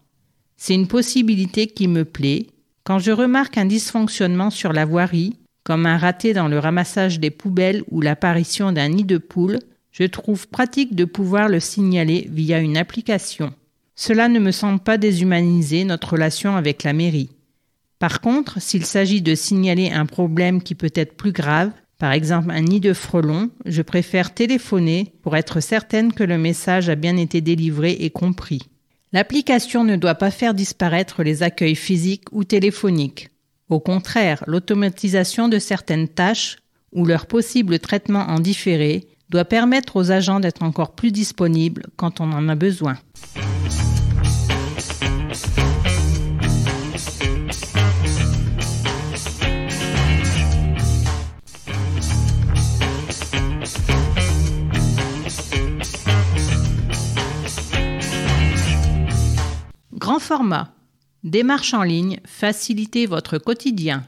C'est 0.58 0.76
une 0.76 0.90
possibilité 0.90 1.68
qui 1.68 1.88
me 1.88 2.04
plaît. 2.04 2.48
Quand 2.84 3.00
je 3.00 3.14
remarque 3.14 3.58
un 3.58 3.68
dysfonctionnement 3.68 4.50
sur 4.50 4.74
la 4.74 4.84
voirie, 4.84 5.38
comme 5.64 5.86
un 5.86 5.98
raté 5.98 6.34
dans 6.34 6.50
le 6.50 6.60
ramassage 6.60 7.22
des 7.22 7.32
poubelles 7.32 7.84
ou 7.90 8.02
l'apparition 8.02 8.74
d'un 8.74 8.90
nid 8.90 9.06
de 9.06 9.18
poule, 9.18 9.60
je 9.94 10.04
trouve 10.04 10.50
pratique 10.50 10.94
de 10.94 11.06
pouvoir 11.06 11.48
le 11.48 11.62
signaler 11.62 12.28
via 12.30 12.60
une 12.60 12.76
application. 12.76 13.54
Cela 14.02 14.30
ne 14.30 14.40
me 14.40 14.52
semble 14.52 14.80
pas 14.80 14.98
déshumaniser 14.98 15.84
notre 15.84 16.14
relation 16.14 16.56
avec 16.56 16.84
la 16.84 16.94
mairie. 16.94 17.32
Par 18.00 18.22
contre, 18.22 18.62
s'il 18.62 18.86
s'agit 18.86 19.22
de 19.22 19.36
signaler 19.36 19.92
un 19.92 20.06
problème 20.06 20.64
qui 20.64 20.74
peut 20.74 20.94
être 20.96 21.18
plus 21.18 21.34
grave, 21.34 21.72
par 21.98 22.14
exemple 22.14 22.50
un 22.52 22.62
nid 22.62 22.80
de 22.80 22.94
frelons, 22.94 23.50
je 23.66 23.82
préfère 23.82 24.34
téléphoner 24.34 25.12
pour 25.22 25.36
être 25.36 25.60
certaine 25.60 26.14
que 26.14 26.24
le 26.24 26.38
message 26.38 26.88
a 26.88 26.96
bien 26.96 27.18
été 27.18 27.42
délivré 27.42 27.92
et 27.92 28.10
compris. 28.10 28.62
L'application 29.12 29.84
ne 29.84 29.98
doit 29.98 30.16
pas 30.16 30.32
faire 30.32 30.54
disparaître 30.54 31.22
les 31.22 31.44
accueils 31.44 31.76
physiques 31.76 32.32
ou 32.32 32.46
téléphoniques. 32.46 33.32
Au 33.68 33.82
contraire, 33.82 34.46
l'automatisation 34.48 35.50
de 35.50 35.60
certaines 35.60 36.08
tâches 36.08 36.56
ou 36.94 37.04
leur 37.06 37.26
possible 37.26 37.80
traitement 37.80 38.28
en 38.30 38.40
différé 38.40 39.10
doit 39.30 39.44
permettre 39.44 39.98
aux 39.98 40.10
agents 40.10 40.40
d'être 40.40 40.64
encore 40.64 40.96
plus 40.96 41.12
disponibles 41.12 41.84
quand 41.98 42.22
on 42.22 42.32
en 42.32 42.48
a 42.48 42.56
besoin. 42.56 42.98
Format. 60.20 60.74
Démarche 61.24 61.74
en 61.74 61.84
ligne, 61.84 62.20
facilitez 62.26 63.06
votre 63.06 63.38
quotidien. 63.38 64.06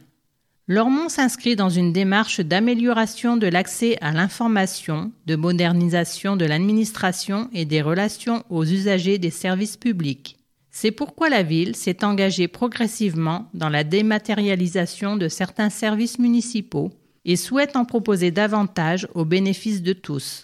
Lormont 0.67 1.10
s'inscrit 1.10 1.56
dans 1.56 1.69
une 1.69 1.91
démarche 1.91 2.39
d'amélioration 2.39 3.36
de 3.36 3.47
l'accès 3.47 3.97
à 4.00 4.12
l'information, 4.12 5.12
de 5.26 5.36
modernisation 5.36 6.38
de 6.38 6.45
l'administration 6.45 7.50
et 7.52 7.65
des 7.65 7.82
relations 7.82 8.43
aux 8.50 8.63
usagers 8.63 9.17
des 9.17 9.32
services 9.32 9.76
publics. 9.76 10.38
C'est 10.69 10.91
pourquoi 10.91 11.30
la 11.30 11.43
ville 11.43 11.76
s'est 11.76 12.06
engagée 12.06 12.47
progressivement 12.47 13.50
dans 13.54 13.67
la 13.67 13.84
dématérialisation 13.84 15.17
de 15.17 15.28
certains 15.28 15.69
services 15.69 16.19
municipaux 16.19 16.91
et 17.26 17.36
souhaite 17.36 17.76
en 17.76 17.84
proposer 17.84 18.32
davantage 18.32 19.08
au 19.13 19.26
bénéfice 19.26 19.82
de 19.82 19.93
tous. 19.93 20.43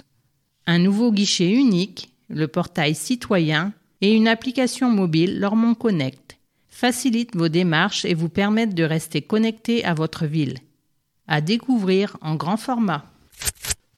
Un 0.66 0.80
nouveau 0.80 1.14
guichet 1.14 1.50
unique, 1.50 2.12
le 2.28 2.50
portail 2.50 2.94
citoyen, 2.94 3.72
et 4.02 4.14
une 4.14 4.28
application 4.28 4.90
mobile 4.90 5.40
Lormont 5.40 5.76
Connect 5.76 6.38
facilitent 6.70 7.36
vos 7.36 7.50
démarches 7.50 8.06
et 8.06 8.14
vous 8.14 8.30
permettent 8.30 8.76
de 8.76 8.84
rester 8.84 9.22
connecté 9.22 9.84
à 9.84 9.94
votre 9.94 10.26
ville. 10.26 10.58
À 11.28 11.42
découvrir 11.42 12.18
en 12.22 12.36
grand 12.36 12.58
format. 12.58 13.06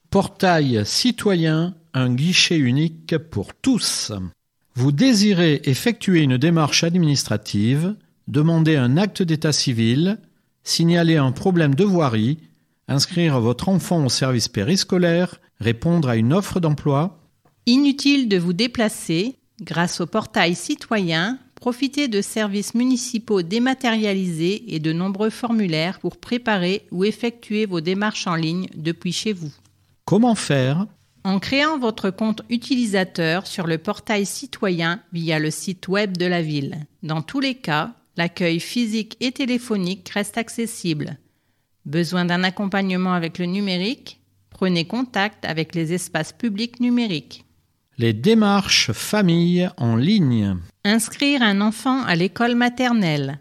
Portail 0.08 0.82
citoyen, 0.84 1.74
un 1.94 2.12
guichet 2.14 2.56
unique 2.56 3.16
pour 3.18 3.54
tous. 3.54 4.12
Vous 4.74 4.92
désirez 4.92 5.60
effectuer 5.64 6.22
une 6.22 6.38
démarche 6.38 6.84
administrative, 6.84 7.94
demander 8.28 8.76
un 8.76 8.96
acte 8.96 9.22
d'état 9.22 9.52
civil, 9.52 10.18
signaler 10.64 11.16
un 11.16 11.32
problème 11.32 11.74
de 11.74 11.84
voirie, 11.84 12.38
inscrire 12.88 13.40
votre 13.40 13.68
enfant 13.68 14.04
au 14.04 14.08
service 14.08 14.48
périscolaire, 14.48 15.40
répondre 15.60 16.08
à 16.08 16.16
une 16.16 16.32
offre 16.32 16.60
d'emploi. 16.60 17.20
Inutile 17.66 18.28
de 18.28 18.38
vous 18.38 18.52
déplacer, 18.52 19.36
Grâce 19.60 20.00
au 20.00 20.06
portail 20.06 20.54
citoyen, 20.54 21.38
profitez 21.54 22.08
de 22.08 22.22
services 22.22 22.74
municipaux 22.74 23.42
dématérialisés 23.42 24.74
et 24.74 24.78
de 24.78 24.92
nombreux 24.92 25.28
formulaires 25.28 26.00
pour 26.00 26.16
préparer 26.16 26.86
ou 26.90 27.04
effectuer 27.04 27.66
vos 27.66 27.82
démarches 27.82 28.26
en 28.26 28.36
ligne 28.36 28.68
depuis 28.74 29.12
chez 29.12 29.34
vous. 29.34 29.52
Comment 30.06 30.34
faire? 30.34 30.86
En 31.24 31.38
créant 31.38 31.78
votre 31.78 32.08
compte 32.08 32.40
utilisateur 32.48 33.46
sur 33.46 33.66
le 33.66 33.76
portail 33.76 34.24
citoyen 34.24 35.02
via 35.12 35.38
le 35.38 35.50
site 35.50 35.88
web 35.88 36.16
de 36.16 36.24
la 36.24 36.40
ville. 36.40 36.86
Dans 37.02 37.20
tous 37.20 37.40
les 37.40 37.56
cas, 37.56 37.92
l'accueil 38.16 38.60
physique 38.60 39.18
et 39.20 39.30
téléphonique 39.30 40.08
reste 40.08 40.38
accessible. 40.38 41.18
Besoin 41.84 42.24
d'un 42.24 42.44
accompagnement 42.44 43.12
avec 43.12 43.38
le 43.38 43.44
numérique? 43.44 44.20
Prenez 44.48 44.86
contact 44.86 45.44
avec 45.44 45.74
les 45.74 45.92
espaces 45.92 46.32
publics 46.32 46.80
numériques. 46.80 47.44
Les 48.00 48.14
démarches 48.14 48.92
famille 48.92 49.68
en 49.76 49.94
ligne. 49.94 50.56
Inscrire 50.84 51.42
un 51.42 51.60
enfant 51.60 52.02
à 52.04 52.14
l'école 52.14 52.54
maternelle. 52.54 53.40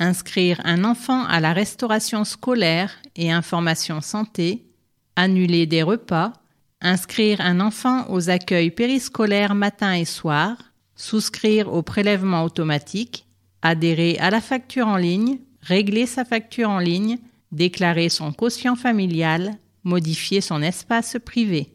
Inscrire 0.00 0.60
un 0.64 0.82
enfant 0.82 1.24
à 1.26 1.38
la 1.38 1.52
restauration 1.52 2.24
scolaire 2.24 2.90
et 3.14 3.30
information 3.30 4.00
santé. 4.00 4.66
Annuler 5.14 5.66
des 5.66 5.84
repas. 5.84 6.32
Inscrire 6.80 7.40
un 7.42 7.60
enfant 7.60 8.10
aux 8.10 8.28
accueils 8.28 8.72
périscolaires 8.72 9.54
matin 9.54 9.94
et 9.94 10.04
soir. 10.04 10.56
Souscrire 10.96 11.72
au 11.72 11.82
prélèvement 11.82 12.42
automatique. 12.42 13.28
Adhérer 13.62 14.18
à 14.18 14.30
la 14.30 14.40
facture 14.40 14.88
en 14.88 14.96
ligne. 14.96 15.38
Régler 15.60 16.06
sa 16.06 16.24
facture 16.24 16.70
en 16.70 16.80
ligne. 16.80 17.18
Déclarer 17.52 18.08
son 18.08 18.32
quotient 18.32 18.74
familial. 18.74 19.52
Modifier 19.84 20.40
son 20.40 20.60
espace 20.60 21.18
privé 21.24 21.72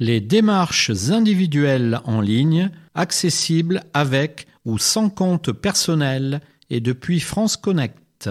les 0.00 0.20
démarches 0.20 0.90
individuelles 1.10 2.00
en 2.04 2.20
ligne, 2.20 2.70
accessibles 2.94 3.82
avec 3.94 4.46
ou 4.64 4.78
sans 4.78 5.10
compte 5.10 5.52
personnel 5.52 6.40
et 6.70 6.80
depuis 6.80 7.20
France 7.20 7.56
Connect. 7.56 8.30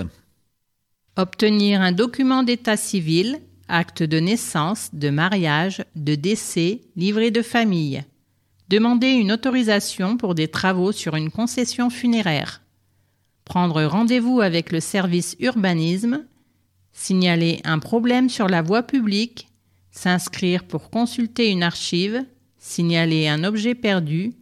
Obtenir 1.15 1.82
un 1.82 1.91
document 1.91 2.43
d'état 2.43 2.77
civil, 2.77 3.39
acte 3.67 4.03
de 4.03 4.19
naissance, 4.19 4.89
de 4.93 5.10
mariage, 5.10 5.84
de 5.95 6.15
décès, 6.15 6.82
livret 6.95 7.32
de 7.32 7.41
famille. 7.41 8.03
Demander 8.69 9.12
une 9.12 9.32
autorisation 9.32 10.17
pour 10.17 10.36
des 10.36 10.47
travaux 10.47 10.91
sur 10.91 11.15
une 11.15 11.32
concession 11.32 11.89
funéraire. 11.89 12.62
Prendre 13.45 13.84
rendez-vous 13.84 14.41
avec 14.41 14.71
le 14.71 14.80
service 14.80 15.36
urbanisme. 15.39 16.25
Signaler 16.91 17.62
un 17.63 17.80
problème 17.80 18.30
sur 18.30 18.47
la 18.47 18.62
voie 18.62 18.84
publique 18.84 19.47
s'inscrire 19.97 20.63
pour 20.63 20.89
consulter 20.89 21.49
une 21.49 21.63
archive, 21.63 22.23
signaler 22.60 23.27
un 23.27 23.43
objet 23.43 23.75
perdu, 23.75 24.33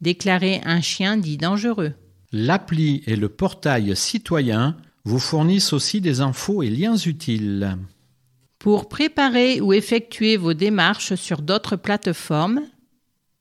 déclarer 0.00 0.60
un 0.64 0.80
chien 0.80 1.16
dit 1.16 1.36
dangereux. 1.36 1.92
L'appli 2.32 3.02
et 3.06 3.16
le 3.16 3.28
portail 3.28 3.94
citoyen 3.96 4.76
vous 5.04 5.18
fournissent 5.18 5.72
aussi 5.72 6.00
des 6.00 6.20
infos 6.20 6.62
et 6.62 6.70
liens 6.70 6.96
utiles. 6.96 7.76
Pour 8.58 8.88
préparer 8.88 9.60
ou 9.60 9.72
effectuer 9.72 10.36
vos 10.36 10.54
démarches 10.54 11.14
sur 11.14 11.42
d'autres 11.42 11.76
plateformes, 11.76 12.62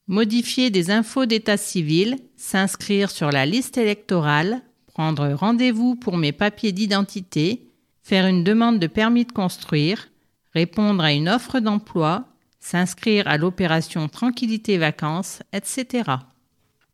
modifier 0.08 0.70
des 0.70 0.92
infos 0.92 1.26
d'état 1.26 1.58
civil, 1.58 2.18
s'inscrire 2.36 3.10
sur 3.10 3.32
la 3.32 3.46
liste 3.46 3.78
électorale, 3.78 4.62
prendre 4.88 5.30
rendez-vous 5.34 5.96
pour 5.96 6.18
mes 6.18 6.32
papiers 6.32 6.72
d'identité, 6.72 7.68
faire 8.04 8.28
une 8.28 8.44
demande 8.44 8.80
de 8.80 8.88
permis 8.88 9.26
de 9.26 9.32
construire, 9.32 10.10
répondre 10.56 11.04
à 11.04 11.14
une 11.14 11.30
offre 11.30 11.60
d'emploi, 11.60 12.26
s'inscrire 12.60 13.28
à 13.28 13.38
l'opération 13.38 14.08
Tranquillité 14.08 14.80
Vacances, 14.80 15.44
etc. 15.54 16.10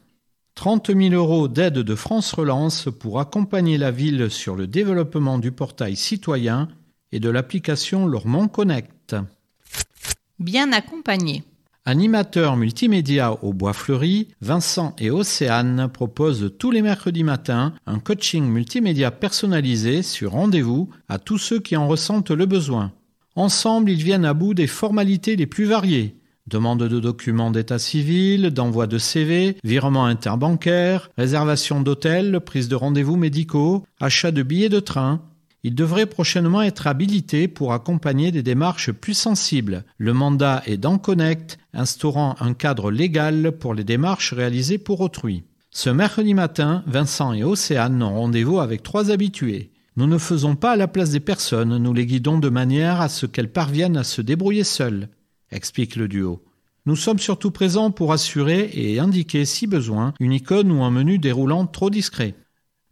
30 0.56 0.96
000 0.96 1.14
euros 1.14 1.48
d'aide 1.48 1.80
de 1.80 1.96
France 1.96 2.32
Relance 2.34 2.88
pour 3.00 3.20
accompagner 3.20 3.78
la 3.78 3.92
ville 3.92 4.30
sur 4.30 4.56
le 4.56 4.68
développement 4.68 5.40
du 5.40 5.52
portail 5.52 5.96
citoyen 5.96 6.68
et 7.12 7.20
de 7.20 7.30
l'application 7.30 8.06
Lormont 8.06 8.48
Connect. 8.48 9.16
Bien 10.40 10.72
accompagné. 10.72 11.44
Animateurs 11.86 12.56
multimédia 12.56 13.34
au 13.44 13.52
Bois 13.52 13.74
Fleuri, 13.74 14.30
Vincent 14.40 14.96
et 15.00 15.12
Océane 15.12 15.90
proposent 15.92 16.54
tous 16.58 16.72
les 16.72 16.82
mercredis 16.82 17.26
matins 17.26 17.74
un 17.86 18.00
coaching 18.00 18.46
multimédia 18.46 19.12
personnalisé 19.12 20.02
sur 20.02 20.32
rendez-vous 20.32 20.90
à 21.10 21.20
tous 21.20 21.38
ceux 21.38 21.60
qui 21.60 21.76
en 21.76 21.88
ressentent 21.88 22.32
le 22.32 22.46
besoin. 22.46 22.94
Ensemble, 23.36 23.92
ils 23.92 24.04
viennent 24.04 24.24
à 24.24 24.34
bout 24.34 24.54
des 24.54 24.68
formalités 24.68 25.36
les 25.36 25.48
plus 25.48 25.66
variées. 25.66 26.16
Demande 26.48 26.84
de 26.84 27.00
documents 27.00 27.52
d'état 27.52 27.80
civil, 27.80 28.50
d'envoi 28.50 28.86
de 28.86 28.98
CV, 28.98 29.58
virement 29.64 30.06
interbancaire, 30.06 31.10
réservation 31.18 31.82
d'hôtel, 31.82 32.40
prise 32.42 32.68
de 32.68 32.76
rendez-vous 32.76 33.16
médicaux, 33.16 33.86
achat 34.00 34.32
de 34.32 34.44
billets 34.44 34.70
de 34.70 34.82
train, 34.82 35.22
il 35.66 35.76
devrait 35.76 36.06
prochainement 36.06 36.62
être 36.62 36.88
habilité 36.88 37.48
pour 37.48 37.72
accompagner 37.72 38.32
des 38.32 38.44
démarches 38.44 38.92
plus 38.92 39.14
sensibles. 39.14 39.86
Le 39.98 40.12
mandat 40.12 40.62
est 40.66 40.76
dans 40.76 40.98
Connect, 40.98 41.58
instaurant 41.74 42.36
un 42.42 42.54
cadre 42.54 42.92
légal 42.92 43.54
pour 43.54 43.74
les 43.74 43.86
démarches 43.86 44.34
réalisées 44.34 44.78
pour 44.78 45.00
autrui. 45.00 45.44
Ce 45.72 45.90
mercredi 45.90 46.34
matin, 46.34 46.84
Vincent 46.86 47.32
et 47.32 47.46
Océane 47.46 48.04
ont 48.04 48.14
rendez-vous 48.14 48.60
avec 48.60 48.84
trois 48.84 49.10
habitués. 49.10 49.72
Nous 49.96 50.08
ne 50.08 50.18
faisons 50.18 50.58
pas 50.58 50.72
à 50.72 50.76
la 50.76 50.90
place 50.90 51.12
des 51.12 51.22
personnes, 51.22 51.78
nous 51.78 51.94
les 51.94 52.06
guidons 52.06 52.40
de 52.40 52.50
manière 52.50 53.00
à 53.00 53.08
ce 53.08 53.26
qu'elles 53.26 53.52
parviennent 53.52 53.98
à 53.98 54.04
se 54.04 54.22
débrouiller 54.22 54.66
seules, 54.66 55.08
explique 55.54 55.96
le 55.96 56.08
duo. 56.08 56.44
Nous 56.86 56.98
sommes 56.98 57.20
surtout 57.20 57.52
présents 57.52 57.92
pour 57.92 58.12
assurer 58.12 58.70
et 58.74 59.00
indiquer, 59.00 59.46
si 59.46 59.68
besoin, 59.68 60.14
une 60.20 60.34
icône 60.34 60.72
ou 60.72 60.84
un 60.84 60.92
menu 60.92 61.18
déroulant 61.18 61.66
trop 61.66 61.90
discret. 61.90 62.36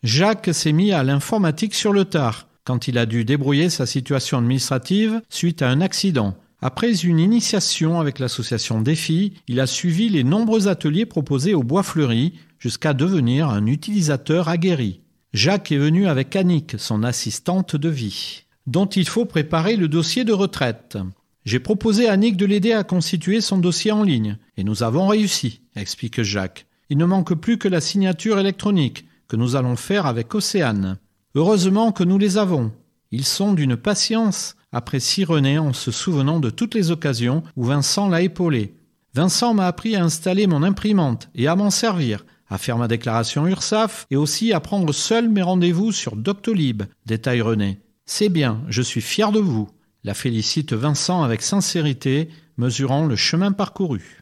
Jacques 0.04 0.54
s'est 0.54 0.72
mis 0.72 0.94
à 0.94 1.04
l'informatique 1.04 1.76
sur 1.76 1.92
le 1.92 2.06
tard 2.06 2.48
quand 2.64 2.88
il 2.88 2.98
a 2.98 3.06
dû 3.06 3.26
débrouiller 3.26 3.70
sa 3.70 3.86
situation 3.86 4.38
administrative 4.38 5.22
suite 5.30 5.62
à 5.62 5.70
un 5.70 5.82
accident. 5.82 6.36
Après 6.62 6.94
une 7.04 7.20
initiation 7.20 8.00
avec 8.00 8.20
l'association 8.20 8.82
Défi, 8.82 9.34
il 9.48 9.60
a 9.60 9.68
suivi 9.68 10.10
les 10.10 10.24
nombreux 10.24 10.68
ateliers 10.68 11.08
proposés 11.08 11.56
au 11.56 11.64
Bois 11.64 11.84
Fleuri 11.84 12.34
jusqu'à 12.60 12.94
devenir 12.94 13.50
un 13.50 13.66
utilisateur 13.66 14.48
aguerri. 14.48 15.02
Jacques 15.34 15.72
est 15.72 15.78
venu 15.78 16.08
avec 16.08 16.36
Annick, 16.36 16.76
son 16.78 17.04
assistante 17.04 17.76
de 17.76 17.90
vie, 17.90 18.44
dont 18.68 18.86
il 18.86 19.08
faut 19.08 19.26
préparer 19.26 19.76
le 19.76 19.88
dossier 19.88 20.24
de 20.24 20.34
retraite. 20.34 20.98
J'ai 21.44 21.60
proposé 21.60 22.08
à 22.08 22.14
Annick 22.14 22.38
de 22.38 22.46
l'aider 22.46 22.74
à 22.74 22.84
constituer 22.84 23.42
son 23.42 23.58
dossier 23.58 23.92
en 23.92 24.04
ligne, 24.04 24.38
et 24.58 24.64
nous 24.64 24.84
avons 24.84 25.08
réussi, 25.08 25.62
explique 25.76 26.22
Jacques. 26.22 26.68
Il 26.90 26.98
ne 26.98 27.06
manque 27.06 27.34
plus 27.34 27.58
que 27.58 27.68
la 27.68 27.82
signature 27.82 28.38
électronique, 28.38 29.06
que 29.28 29.36
nous 29.36 29.56
allons 29.56 29.76
faire 29.76 30.06
avec 30.06 30.36
Océane. 30.36 31.00
Heureusement 31.34 31.92
que 31.92 32.04
nous 32.04 32.18
les 32.18 32.38
avons. 32.38 32.72
Ils 33.12 33.26
sont 33.26 33.54
d'une 33.54 33.78
patience, 33.78 34.56
apprécie 34.72 35.24
René 35.24 35.58
en 35.58 35.74
se 35.74 35.90
souvenant 35.90 36.40
de 36.40 36.50
toutes 36.50 36.76
les 36.76 36.92
occasions 36.92 37.44
où 37.56 37.64
Vincent 37.64 38.08
l'a 38.08 38.22
épaulé. 38.22 38.76
Vincent 39.14 39.54
m'a 39.54 39.68
appris 39.68 39.96
à 39.96 40.04
installer 40.04 40.48
mon 40.48 40.64
imprimante 40.64 41.30
et 41.34 41.48
à 41.48 41.56
m'en 41.56 41.70
servir, 41.70 42.26
à 42.50 42.58
faire 42.58 42.78
ma 42.78 42.88
déclaration 42.88 43.48
URSAF 43.48 44.06
et 44.12 44.16
aussi 44.16 44.54
à 44.54 44.60
prendre 44.60 44.94
seul 44.94 45.30
mes 45.30 45.42
rendez-vous 45.42 45.92
sur 45.92 46.16
Doctolib, 46.16 46.84
détaille 47.06 47.42
René. 47.42 47.80
C'est 48.06 48.30
bien, 48.30 48.62
je 48.68 48.82
suis 48.82 49.02
fier 49.02 49.32
de 49.32 49.40
vous, 49.40 49.70
la 50.04 50.14
félicite 50.14 50.74
Vincent 50.74 51.24
avec 51.24 51.42
sincérité, 51.42 52.30
mesurant 52.58 53.06
le 53.06 53.16
chemin 53.16 53.52
parcouru. 53.52 54.22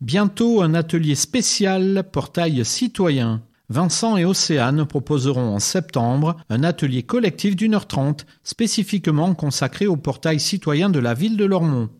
Bientôt 0.00 0.62
un 0.62 0.74
atelier 0.74 1.14
spécial 1.14 2.04
portail 2.12 2.64
citoyen 2.64 3.42
Vincent 3.68 4.16
et 4.16 4.24
Océane 4.24 4.86
proposeront 4.86 5.54
en 5.54 5.58
septembre 5.58 6.36
un 6.48 6.62
atelier 6.62 7.02
collectif 7.02 7.56
d'une 7.56 7.74
heure 7.74 7.88
trente 7.88 8.26
spécifiquement 8.44 9.34
consacré 9.34 9.86
au 9.86 9.96
portail 9.96 10.38
citoyen 10.38 10.88
de 10.88 11.00
la 11.00 11.14
ville 11.14 11.36
de 11.36 11.44
Lormont. 11.44 11.90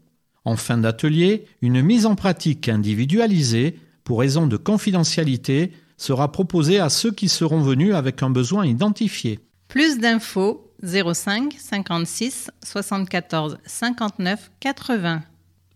En 0.44 0.56
fin 0.56 0.78
d'atelier, 0.78 1.46
une 1.62 1.82
mise 1.82 2.06
en 2.06 2.14
pratique 2.14 2.68
individualisée, 2.68 3.80
pour 4.04 4.20
raison 4.20 4.46
de 4.46 4.56
confidentialité, 4.56 5.72
sera 5.96 6.30
proposée 6.30 6.78
à 6.78 6.88
ceux 6.88 7.10
qui 7.10 7.28
seront 7.28 7.60
venus 7.60 7.94
avec 7.94 8.22
un 8.22 8.30
besoin 8.30 8.64
identifié. 8.64 9.40
Plus 9.66 9.98
d'infos 9.98 10.65
05 10.84 11.54
56 11.58 12.50
74 12.62 13.56
59 13.64 14.50
80 14.60 15.22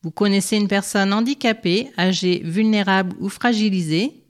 vous 0.02 0.12
connaissez 0.12 0.56
une 0.56 0.68
personne 0.68 1.12
handicapée, 1.12 1.90
âgée, 1.98 2.40
vulnérable 2.44 3.16
ou 3.20 3.28
fragilisée 3.28 4.22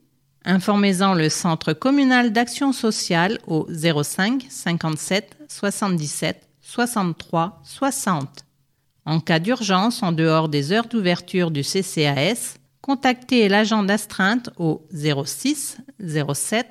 Informez-en 0.45 1.13
le 1.13 1.29
Centre 1.29 1.73
communal 1.73 2.31
d'action 2.31 2.71
sociale 2.71 3.39
au 3.45 3.67
05 3.69 4.47
57 4.49 5.37
77 5.47 6.47
63 6.61 7.61
60. 7.63 8.45
En 9.05 9.19
cas 9.19 9.39
d'urgence 9.39 10.01
en 10.01 10.11
dehors 10.11 10.49
des 10.49 10.71
heures 10.71 10.87
d'ouverture 10.87 11.51
du 11.51 11.61
CCAS, 11.61 12.57
contactez 12.81 13.47
l'agent 13.49 13.83
d'astreinte 13.83 14.49
au 14.57 14.87
06 14.93 15.77
07 16.01 16.67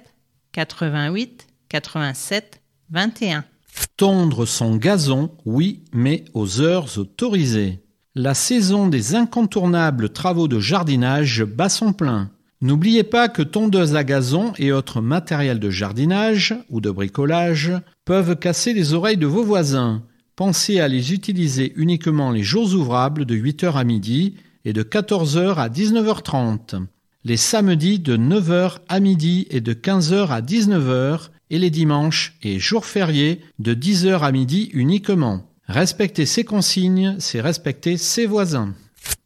88 0.52 1.46
87 1.68 2.60
21. 2.90 3.44
Tondre 3.96 4.46
son 4.46 4.76
gazon, 4.76 5.30
oui, 5.44 5.82
mais 5.92 6.24
aux 6.32 6.60
heures 6.60 6.98
autorisées. 6.98 7.80
La 8.14 8.34
saison 8.34 8.88
des 8.88 9.14
incontournables 9.14 10.10
travaux 10.10 10.48
de 10.48 10.60
jardinage 10.60 11.44
bat 11.44 11.68
son 11.68 11.92
plein. 11.92 12.30
N'oubliez 12.60 13.04
pas 13.04 13.28
que 13.28 13.42
tondeuses 13.42 13.94
à 13.94 14.02
gazon 14.02 14.52
et 14.58 14.72
autres 14.72 15.00
matériels 15.00 15.60
de 15.60 15.70
jardinage 15.70 16.56
ou 16.70 16.80
de 16.80 16.90
bricolage 16.90 17.72
peuvent 18.04 18.36
casser 18.36 18.72
les 18.72 18.94
oreilles 18.94 19.16
de 19.16 19.26
vos 19.26 19.44
voisins. 19.44 20.02
Pensez 20.34 20.80
à 20.80 20.88
les 20.88 21.12
utiliser 21.12 21.72
uniquement 21.76 22.32
les 22.32 22.42
jours 22.42 22.74
ouvrables 22.74 23.24
de 23.24 23.36
8h 23.36 23.74
à 23.74 23.84
midi 23.84 24.34
et 24.64 24.72
de 24.72 24.82
14h 24.82 25.54
à 25.54 25.68
19h30. 25.68 26.84
Les 27.24 27.36
samedis 27.36 27.98
de 27.98 28.16
9h 28.16 28.78
à 28.88 29.00
midi 29.00 29.46
et 29.50 29.60
de 29.60 29.74
15h 29.74 30.28
à 30.28 30.40
19h 30.40 31.30
et 31.50 31.58
les 31.58 31.70
dimanches 31.70 32.36
et 32.42 32.58
jours 32.58 32.84
fériés 32.84 33.40
de 33.58 33.74
10h 33.74 34.20
à 34.20 34.32
midi 34.32 34.70
uniquement. 34.72 35.44
Respecter 35.66 36.26
ses 36.26 36.44
consignes, 36.44 37.16
c'est 37.18 37.40
respecter 37.40 37.96
ses 37.96 38.26
voisins. 38.26 38.74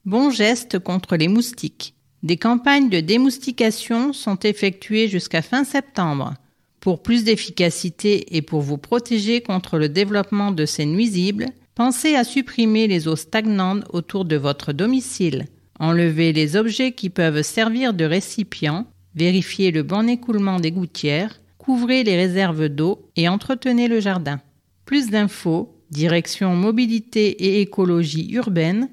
Bon 0.04 0.30
geste 0.30 0.78
contre 0.78 1.16
les 1.16 1.28
moustiques. 1.28 1.94
Des 2.22 2.36
campagnes 2.36 2.88
de 2.88 3.00
démoustication 3.00 4.12
sont 4.12 4.38
effectuées 4.40 5.08
jusqu'à 5.08 5.42
fin 5.42 5.64
septembre. 5.64 6.34
Pour 6.80 7.02
plus 7.02 7.24
d'efficacité 7.24 8.36
et 8.36 8.42
pour 8.42 8.60
vous 8.60 8.78
protéger 8.78 9.40
contre 9.40 9.78
le 9.78 9.88
développement 9.88 10.50
de 10.50 10.66
ces 10.66 10.86
nuisibles, 10.86 11.46
pensez 11.74 12.16
à 12.16 12.24
supprimer 12.24 12.88
les 12.88 13.06
eaux 13.06 13.16
stagnantes 13.16 13.84
autour 13.92 14.24
de 14.24 14.36
votre 14.36 14.72
domicile. 14.72 15.46
Enlevez 15.78 16.32
les 16.32 16.56
objets 16.56 16.92
qui 16.92 17.10
peuvent 17.10 17.42
servir 17.42 17.94
de 17.94 18.04
récipient, 18.04 18.86
vérifiez 19.14 19.70
le 19.70 19.82
bon 19.82 20.08
écoulement 20.08 20.60
des 20.60 20.70
gouttières, 20.70 21.40
couvrez 21.62 22.02
les 22.02 22.16
réserves 22.16 22.68
d'eau 22.68 23.08
et 23.16 23.28
entretenez 23.28 23.88
le 23.88 24.00
jardin. 24.00 24.40
Plus 24.84 25.10
d'infos 25.10 25.78
Direction 25.90 26.56
mobilité 26.56 27.28
et 27.44 27.60
écologie 27.60 28.30
urbaine 28.32 28.88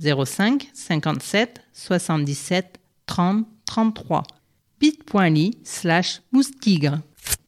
05 0.00 0.70
57 0.72 1.60
77 1.72 2.80
30 3.04 3.46
33 3.66 4.22
bit.ly 4.80 5.58
slash 5.62 6.22
moustigre. 6.32 7.00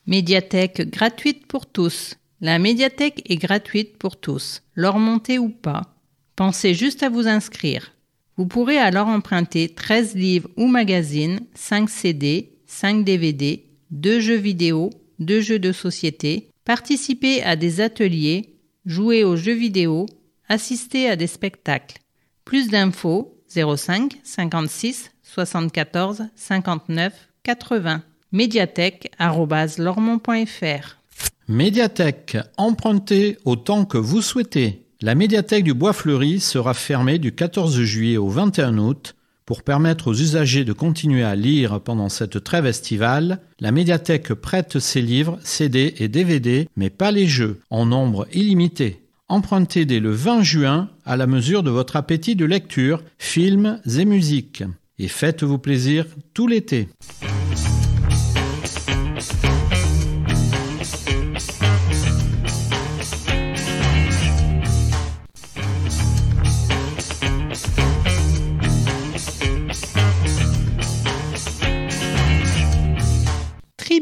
Médiathèque 0.08 0.88
gratuite 0.92 1.48
pour 1.48 1.66
tous. 1.66 2.16
La 2.40 2.60
médiathèque 2.60 3.24
est 3.26 3.38
gratuite 3.38 3.98
pour 3.98 4.18
tous, 4.18 4.62
montée 5.00 5.40
ou 5.40 5.50
pas. 5.50 5.96
Pensez 6.36 6.76
juste 6.76 7.02
à 7.02 7.10
vous 7.10 7.28
inscrire. 7.28 7.92
Vous 8.38 8.46
pourrez 8.46 8.78
alors 8.78 9.08
emprunter 9.08 9.70
13 9.70 10.14
livres 10.14 10.50
ou 10.58 10.68
magazines, 10.68 11.40
5 11.56 11.90
CD, 11.90 12.52
5 12.68 13.04
DVD, 13.04 13.66
2 13.90 14.20
jeux 14.20 14.36
vidéo, 14.36 14.92
2 15.18 15.42
jeux 15.42 15.60
de 15.60 15.72
société, 15.72 16.50
participer 16.66 17.42
à 17.42 17.56
des 17.56 17.82
ateliers, 17.82 18.54
jouer 18.86 19.24
aux 19.24 19.36
jeux 19.36 19.54
vidéo, 19.56 20.06
assister 20.48 21.10
à 21.10 21.16
des 21.16 21.28
spectacles. 21.28 21.98
Plus 22.44 22.68
d'infos 22.68 23.42
05 23.48 24.20
56 24.24 25.12
74 25.24 26.26
59 26.36 27.14
80 27.42 28.04
médiathèque.lormont.fr 28.32 30.98
Médiathèque, 31.48 32.38
empruntez 32.58 33.38
autant 33.46 33.86
que 33.86 33.98
vous 33.98 34.22
souhaitez. 34.22 34.82
La 35.02 35.14
médiathèque 35.14 35.64
du 35.64 35.74
Bois 35.74 35.94
Fleuri 35.94 36.40
sera 36.40 36.74
fermée 36.74 37.20
du 37.20 37.34
14 37.34 37.82
juillet 37.82 38.18
au 38.18 38.30
21 38.30 38.78
août 38.78 39.16
pour 39.46 39.62
permettre 39.62 40.08
aux 40.08 40.14
usagers 40.14 40.66
de 40.66 40.74
continuer 40.74 41.24
à 41.24 41.36
lire 41.36 41.80
pendant 41.82 42.10
cette 42.10 42.44
trêve 42.44 42.66
estivale, 42.66 43.40
la 43.60 43.72
médiathèque 43.72 44.34
prête 44.34 44.80
ses 44.80 45.02
livres, 45.02 45.38
CD 45.44 45.94
et 46.00 46.08
DVD, 46.08 46.68
mais 46.76 46.90
pas 46.90 47.12
les 47.12 47.28
jeux, 47.28 47.60
en 47.70 47.86
nombre 47.86 48.28
illimité. 48.34 49.04
Empruntez 49.28 49.86
dès 49.86 50.00
le 50.00 50.12
20 50.12 50.42
juin 50.42 50.90
à 51.06 51.18
la 51.18 51.28
mesure 51.28 51.64
de 51.64 51.70
votre 51.70 51.96
appétit 51.96 52.36
de 52.36 52.46
lecture, 52.46 53.04
films 53.18 53.80
et 53.86 54.06
musique. 54.06 54.64
Et 54.98 55.08
faites-vous 55.08 55.60
plaisir 55.60 56.06
tout 56.34 56.48
l'été. 56.48 56.88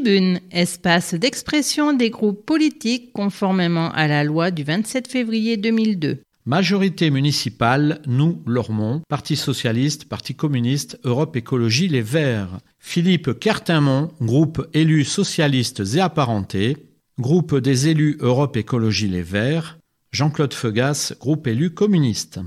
Tribune, 0.04 0.40
espace 0.50 1.14
d'expression 1.14 1.94
des 1.94 2.10
groupes 2.10 2.44
politiques 2.44 3.10
conformément 3.14 3.90
à 3.92 4.06
la 4.06 4.22
loi 4.22 4.50
du 4.50 4.62
27 4.62 5.08
février 5.08 5.56
2002. 5.56 6.18
Majorité 6.44 7.08
municipale, 7.08 8.02
nous, 8.06 8.42
Lormont, 8.44 9.00
Parti 9.08 9.34
socialiste, 9.34 10.04
Parti 10.04 10.34
communiste, 10.34 11.00
Europe 11.04 11.36
Écologie 11.36 11.88
Les 11.88 12.02
Verts. 12.02 12.58
Philippe 12.78 13.38
Kertimont, 13.40 14.10
groupe 14.20 14.68
élus 14.74 15.04
socialistes 15.04 15.82
et 15.94 16.00
apparentés. 16.00 16.76
Groupe 17.18 17.56
des 17.56 17.88
élus 17.88 18.18
Europe 18.20 18.58
Écologie 18.58 19.08
Les 19.08 19.22
Verts. 19.22 19.78
Jean-Claude 20.12 20.52
Feugas, 20.52 21.14
groupe 21.18 21.46
élu 21.46 21.70
communiste. 21.70 22.40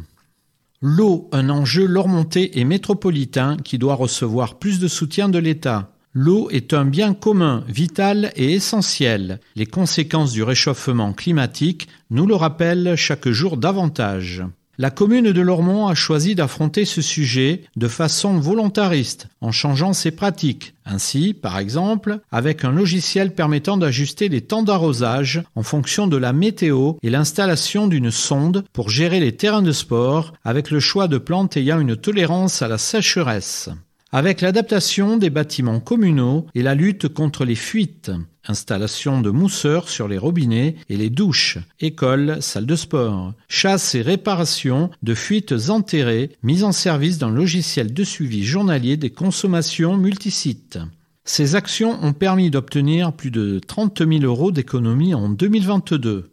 L'eau, 0.80 1.28
un 1.32 1.50
enjeu 1.50 1.88
lormontais 1.88 2.52
et 2.54 2.66
métropolitain 2.66 3.58
qui 3.58 3.80
doit 3.80 3.96
recevoir 3.96 4.60
plus 4.60 4.80
de 4.80 4.88
soutien 4.88 5.28
de 5.28 5.40
l'État. 5.40 5.97
L'eau 6.14 6.50
est 6.50 6.74
un 6.74 6.86
bien 6.86 7.14
commun, 7.14 7.64
vital 7.68 8.32
et 8.36 8.54
essentiel. 8.54 9.40
Les 9.56 9.66
conséquences 9.66 10.32
du 10.32 10.44
réchauffement 10.44 11.14
climatique 11.14 11.88
nous 12.10 12.26
le 12.26 12.36
rappellent 12.36 12.96
chaque 12.96 13.30
jour 13.30 13.58
davantage. 13.58 14.44
La 14.80 14.92
commune 14.92 15.32
de 15.32 15.42
Lormont 15.42 15.88
a 15.88 15.96
choisi 15.96 16.36
d'affronter 16.36 16.86
ce 16.86 17.02
sujet 17.02 17.64
de 17.76 17.88
façon 17.88 18.38
volontariste, 18.38 19.28
en 19.42 19.52
changeant 19.52 19.92
ses 19.92 20.12
pratiques. 20.12 20.76
Ainsi, 20.86 21.34
par 21.34 21.58
exemple, 21.58 22.20
avec 22.32 22.64
un 22.64 22.72
logiciel 22.72 23.34
permettant 23.34 23.78
d'ajuster 23.78 24.30
les 24.30 24.42
temps 24.42 24.62
d'arrosage 24.62 25.42
en 25.56 25.64
fonction 25.64 26.06
de 26.06 26.18
la 26.18 26.32
météo 26.32 26.94
et 27.02 27.10
l'installation 27.10 27.88
d'une 27.88 28.12
sonde 28.12 28.66
pour 28.72 28.92
gérer 28.92 29.20
les 29.20 29.36
terrains 29.36 29.64
de 29.64 29.72
sport 29.72 30.34
avec 30.44 30.70
le 30.70 30.80
choix 30.80 31.08
de 31.08 31.18
plantes 31.18 31.58
ayant 31.58 31.80
une 31.80 31.96
tolérance 31.96 32.62
à 32.62 32.68
la 32.68 32.78
sécheresse 32.78 33.72
avec 34.12 34.42
l'adaptation 34.42 35.18
des 35.18 35.30
bâtiments 35.30 35.80
communaux 35.80 36.46
et 36.56 36.64
la 36.64 36.76
lutte 36.76 37.08
contre 37.10 37.44
les 37.44 37.56
fuites, 37.56 38.12
installation 38.48 39.22
de 39.22 39.30
mousseurs 39.30 39.90
sur 39.90 40.08
les 40.08 40.18
robinets 40.18 40.76
et 40.90 40.98
les 40.98 41.10
douches, 41.10 41.58
écoles, 41.80 42.38
salles 42.42 42.66
de 42.66 42.76
sport, 42.76 43.34
chasse 43.50 43.96
et 43.96 44.02
réparation 44.02 44.90
de 45.04 45.14
fuites 45.14 45.70
enterrées, 45.70 46.32
mise 46.44 46.64
en 46.64 46.72
service 46.72 47.18
d'un 47.18 47.32
logiciel 47.32 47.94
de 47.94 48.04
suivi 48.04 48.46
journalier 48.46 48.96
des 48.96 49.10
consommations 49.10 49.98
multisites. 49.98 50.80
Ces 51.26 51.56
actions 51.56 52.02
ont 52.02 52.14
permis 52.14 52.50
d'obtenir 52.50 53.12
plus 53.12 53.32
de 53.32 53.60
30 53.60 54.08
000 54.08 54.24
euros 54.24 54.52
d'économie 54.52 55.14
en 55.14 55.28
2022. 55.28 56.30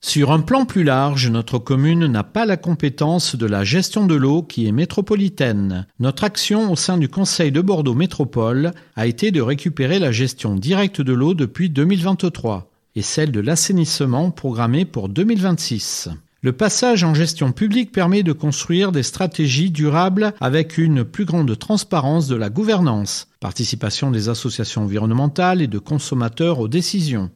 Sur 0.00 0.30
un 0.30 0.40
plan 0.40 0.64
plus 0.64 0.84
large, 0.84 1.28
notre 1.28 1.58
commune 1.58 2.06
n'a 2.06 2.22
pas 2.22 2.46
la 2.46 2.56
compétence 2.56 3.34
de 3.34 3.46
la 3.46 3.64
gestion 3.64 4.06
de 4.06 4.14
l'eau 4.14 4.42
qui 4.42 4.66
est 4.68 4.72
métropolitaine. 4.72 5.86
Notre 5.98 6.22
action 6.22 6.70
au 6.70 6.76
sein 6.76 6.98
du 6.98 7.08
Conseil 7.08 7.50
de 7.50 7.60
Bordeaux 7.60 7.94
Métropole 7.94 8.72
a 8.94 9.06
été 9.08 9.32
de 9.32 9.40
récupérer 9.40 9.98
la 9.98 10.12
gestion 10.12 10.54
directe 10.54 11.00
de 11.00 11.12
l'eau 11.12 11.34
depuis 11.34 11.68
2023 11.68 12.70
et 12.94 13.02
celle 13.02 13.32
de 13.32 13.40
l'assainissement 13.40 14.30
programmée 14.30 14.84
pour 14.84 15.08
2026. 15.08 16.10
Le 16.42 16.52
passage 16.52 17.02
en 17.02 17.14
gestion 17.14 17.50
publique 17.50 17.90
permet 17.90 18.22
de 18.22 18.32
construire 18.32 18.92
des 18.92 19.02
stratégies 19.02 19.72
durables 19.72 20.32
avec 20.40 20.78
une 20.78 21.02
plus 21.02 21.24
grande 21.24 21.58
transparence 21.58 22.28
de 22.28 22.36
la 22.36 22.48
gouvernance, 22.48 23.26
participation 23.40 24.12
des 24.12 24.28
associations 24.28 24.84
environnementales 24.84 25.60
et 25.60 25.66
de 25.66 25.80
consommateurs 25.80 26.60
aux 26.60 26.68
décisions. 26.68 27.30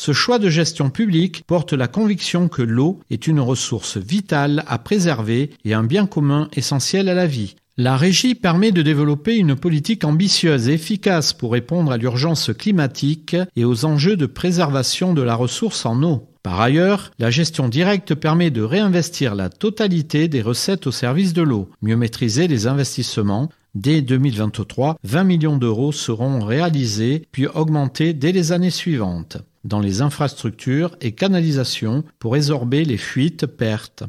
Ce 0.00 0.12
choix 0.12 0.38
de 0.38 0.48
gestion 0.48 0.90
publique 0.90 1.42
porte 1.48 1.72
la 1.72 1.88
conviction 1.88 2.46
que 2.46 2.62
l'eau 2.62 3.00
est 3.10 3.26
une 3.26 3.40
ressource 3.40 3.96
vitale 3.96 4.62
à 4.68 4.78
préserver 4.78 5.50
et 5.64 5.74
un 5.74 5.82
bien 5.82 6.06
commun 6.06 6.48
essentiel 6.52 7.08
à 7.08 7.14
la 7.14 7.26
vie. 7.26 7.56
La 7.76 7.96
régie 7.96 8.36
permet 8.36 8.70
de 8.70 8.82
développer 8.82 9.34
une 9.34 9.56
politique 9.56 10.04
ambitieuse 10.04 10.68
et 10.68 10.74
efficace 10.74 11.32
pour 11.32 11.50
répondre 11.50 11.90
à 11.90 11.96
l'urgence 11.96 12.52
climatique 12.56 13.34
et 13.56 13.64
aux 13.64 13.84
enjeux 13.84 14.14
de 14.14 14.26
préservation 14.26 15.14
de 15.14 15.22
la 15.22 15.34
ressource 15.34 15.84
en 15.84 16.00
eau. 16.04 16.28
Par 16.44 16.60
ailleurs, 16.60 17.10
la 17.18 17.32
gestion 17.32 17.68
directe 17.68 18.14
permet 18.14 18.52
de 18.52 18.62
réinvestir 18.62 19.34
la 19.34 19.48
totalité 19.48 20.28
des 20.28 20.42
recettes 20.42 20.86
au 20.86 20.92
service 20.92 21.32
de 21.32 21.42
l'eau, 21.42 21.70
mieux 21.82 21.96
maîtriser 21.96 22.46
les 22.46 22.68
investissements. 22.68 23.48
Dès 23.74 24.00
2023, 24.00 24.96
20 25.02 25.24
millions 25.24 25.56
d'euros 25.56 25.90
seront 25.90 26.38
réalisés 26.38 27.26
puis 27.32 27.48
augmentés 27.48 28.12
dès 28.12 28.30
les 28.30 28.52
années 28.52 28.70
suivantes 28.70 29.38
dans 29.64 29.80
les 29.80 30.02
infrastructures 30.02 30.96
et 31.00 31.12
canalisations 31.12 32.04
pour 32.18 32.32
résorber 32.32 32.84
les 32.84 32.96
fuites 32.96 33.46
pertes. 33.46 34.04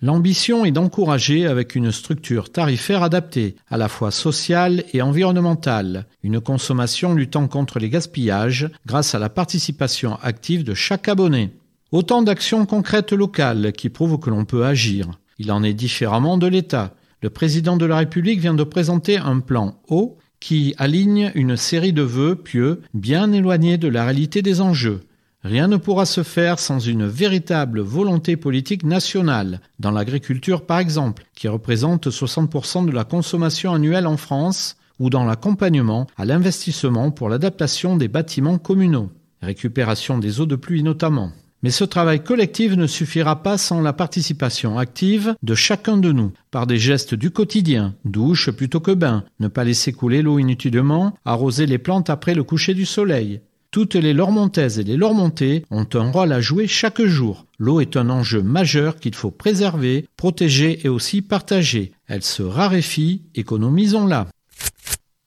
L'ambition 0.00 0.64
est 0.64 0.70
d'encourager 0.70 1.46
avec 1.46 1.74
une 1.74 1.90
structure 1.90 2.52
tarifaire 2.52 3.02
adaptée, 3.02 3.56
à 3.68 3.76
la 3.76 3.88
fois 3.88 4.12
sociale 4.12 4.84
et 4.92 5.02
environnementale, 5.02 6.06
une 6.22 6.40
consommation 6.40 7.14
luttant 7.14 7.48
contre 7.48 7.80
les 7.80 7.90
gaspillages 7.90 8.70
grâce 8.86 9.16
à 9.16 9.18
la 9.18 9.28
participation 9.28 10.16
active 10.22 10.62
de 10.62 10.74
chaque 10.74 11.08
abonné. 11.08 11.50
Autant 11.90 12.22
d'actions 12.22 12.64
concrètes 12.64 13.12
locales 13.12 13.72
qui 13.72 13.88
prouvent 13.88 14.20
que 14.20 14.30
l'on 14.30 14.44
peut 14.44 14.64
agir. 14.64 15.10
Il 15.38 15.50
en 15.50 15.64
est 15.64 15.74
différemment 15.74 16.38
de 16.38 16.46
l'État. 16.46 16.94
Le 17.20 17.30
président 17.30 17.76
de 17.76 17.86
la 17.86 17.96
République 17.96 18.40
vient 18.40 18.54
de 18.54 18.62
présenter 18.62 19.16
un 19.16 19.40
plan 19.40 19.80
eau 19.88 20.18
qui 20.40 20.74
aligne 20.78 21.32
une 21.34 21.56
série 21.56 21.92
de 21.92 22.02
vœux 22.02 22.36
pieux 22.36 22.82
bien 22.94 23.32
éloignés 23.32 23.78
de 23.78 23.88
la 23.88 24.04
réalité 24.04 24.42
des 24.42 24.60
enjeux. 24.60 25.00
Rien 25.44 25.68
ne 25.68 25.76
pourra 25.76 26.04
se 26.04 26.22
faire 26.22 26.58
sans 26.58 26.80
une 26.80 27.06
véritable 27.06 27.80
volonté 27.80 28.36
politique 28.36 28.84
nationale, 28.84 29.60
dans 29.78 29.92
l'agriculture 29.92 30.66
par 30.66 30.78
exemple, 30.78 31.24
qui 31.34 31.48
représente 31.48 32.08
60% 32.08 32.86
de 32.86 32.90
la 32.90 33.04
consommation 33.04 33.72
annuelle 33.72 34.06
en 34.06 34.16
France, 34.16 34.76
ou 34.98 35.10
dans 35.10 35.24
l'accompagnement 35.24 36.06
à 36.16 36.24
l'investissement 36.24 37.10
pour 37.12 37.28
l'adaptation 37.28 37.96
des 37.96 38.08
bâtiments 38.08 38.58
communaux, 38.58 39.10
récupération 39.40 40.18
des 40.18 40.40
eaux 40.40 40.46
de 40.46 40.56
pluie 40.56 40.82
notamment. 40.82 41.30
Mais 41.62 41.70
ce 41.70 41.84
travail 41.84 42.22
collectif 42.22 42.76
ne 42.76 42.86
suffira 42.86 43.42
pas 43.42 43.58
sans 43.58 43.80
la 43.80 43.92
participation 43.92 44.78
active 44.78 45.34
de 45.42 45.54
chacun 45.54 45.96
de 45.96 46.12
nous, 46.12 46.32
par 46.50 46.66
des 46.66 46.78
gestes 46.78 47.14
du 47.14 47.30
quotidien, 47.30 47.94
douche 48.04 48.50
plutôt 48.50 48.80
que 48.80 48.92
bain, 48.92 49.24
ne 49.40 49.48
pas 49.48 49.64
laisser 49.64 49.92
couler 49.92 50.22
l'eau 50.22 50.38
inutilement, 50.38 51.14
arroser 51.24 51.66
les 51.66 51.78
plantes 51.78 52.10
après 52.10 52.34
le 52.34 52.44
coucher 52.44 52.74
du 52.74 52.86
soleil. 52.86 53.40
Toutes 53.70 53.96
les 53.96 54.14
lormontaises 54.14 54.78
et 54.78 54.84
les 54.84 54.96
lormontais 54.96 55.64
ont 55.70 55.86
un 55.92 56.10
rôle 56.10 56.32
à 56.32 56.40
jouer 56.40 56.66
chaque 56.66 57.02
jour. 57.02 57.44
L'eau 57.58 57.80
est 57.80 57.98
un 57.98 58.08
enjeu 58.08 58.40
majeur 58.40 58.96
qu'il 58.96 59.14
faut 59.14 59.30
préserver, 59.30 60.06
protéger 60.16 60.86
et 60.86 60.88
aussi 60.88 61.20
partager. 61.20 61.92
Elle 62.06 62.22
se 62.22 62.42
raréfie, 62.42 63.22
économisons-la. 63.34 64.28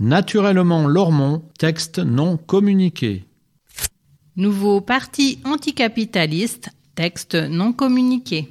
Naturellement 0.00 0.88
Lormont, 0.88 1.42
texte 1.58 1.98
non 1.98 2.38
communiqué. 2.38 3.26
Nouveau 4.34 4.80
parti 4.80 5.40
anticapitaliste, 5.44 6.70
texte 6.94 7.34
non 7.34 7.74
communiqué. 7.74 8.48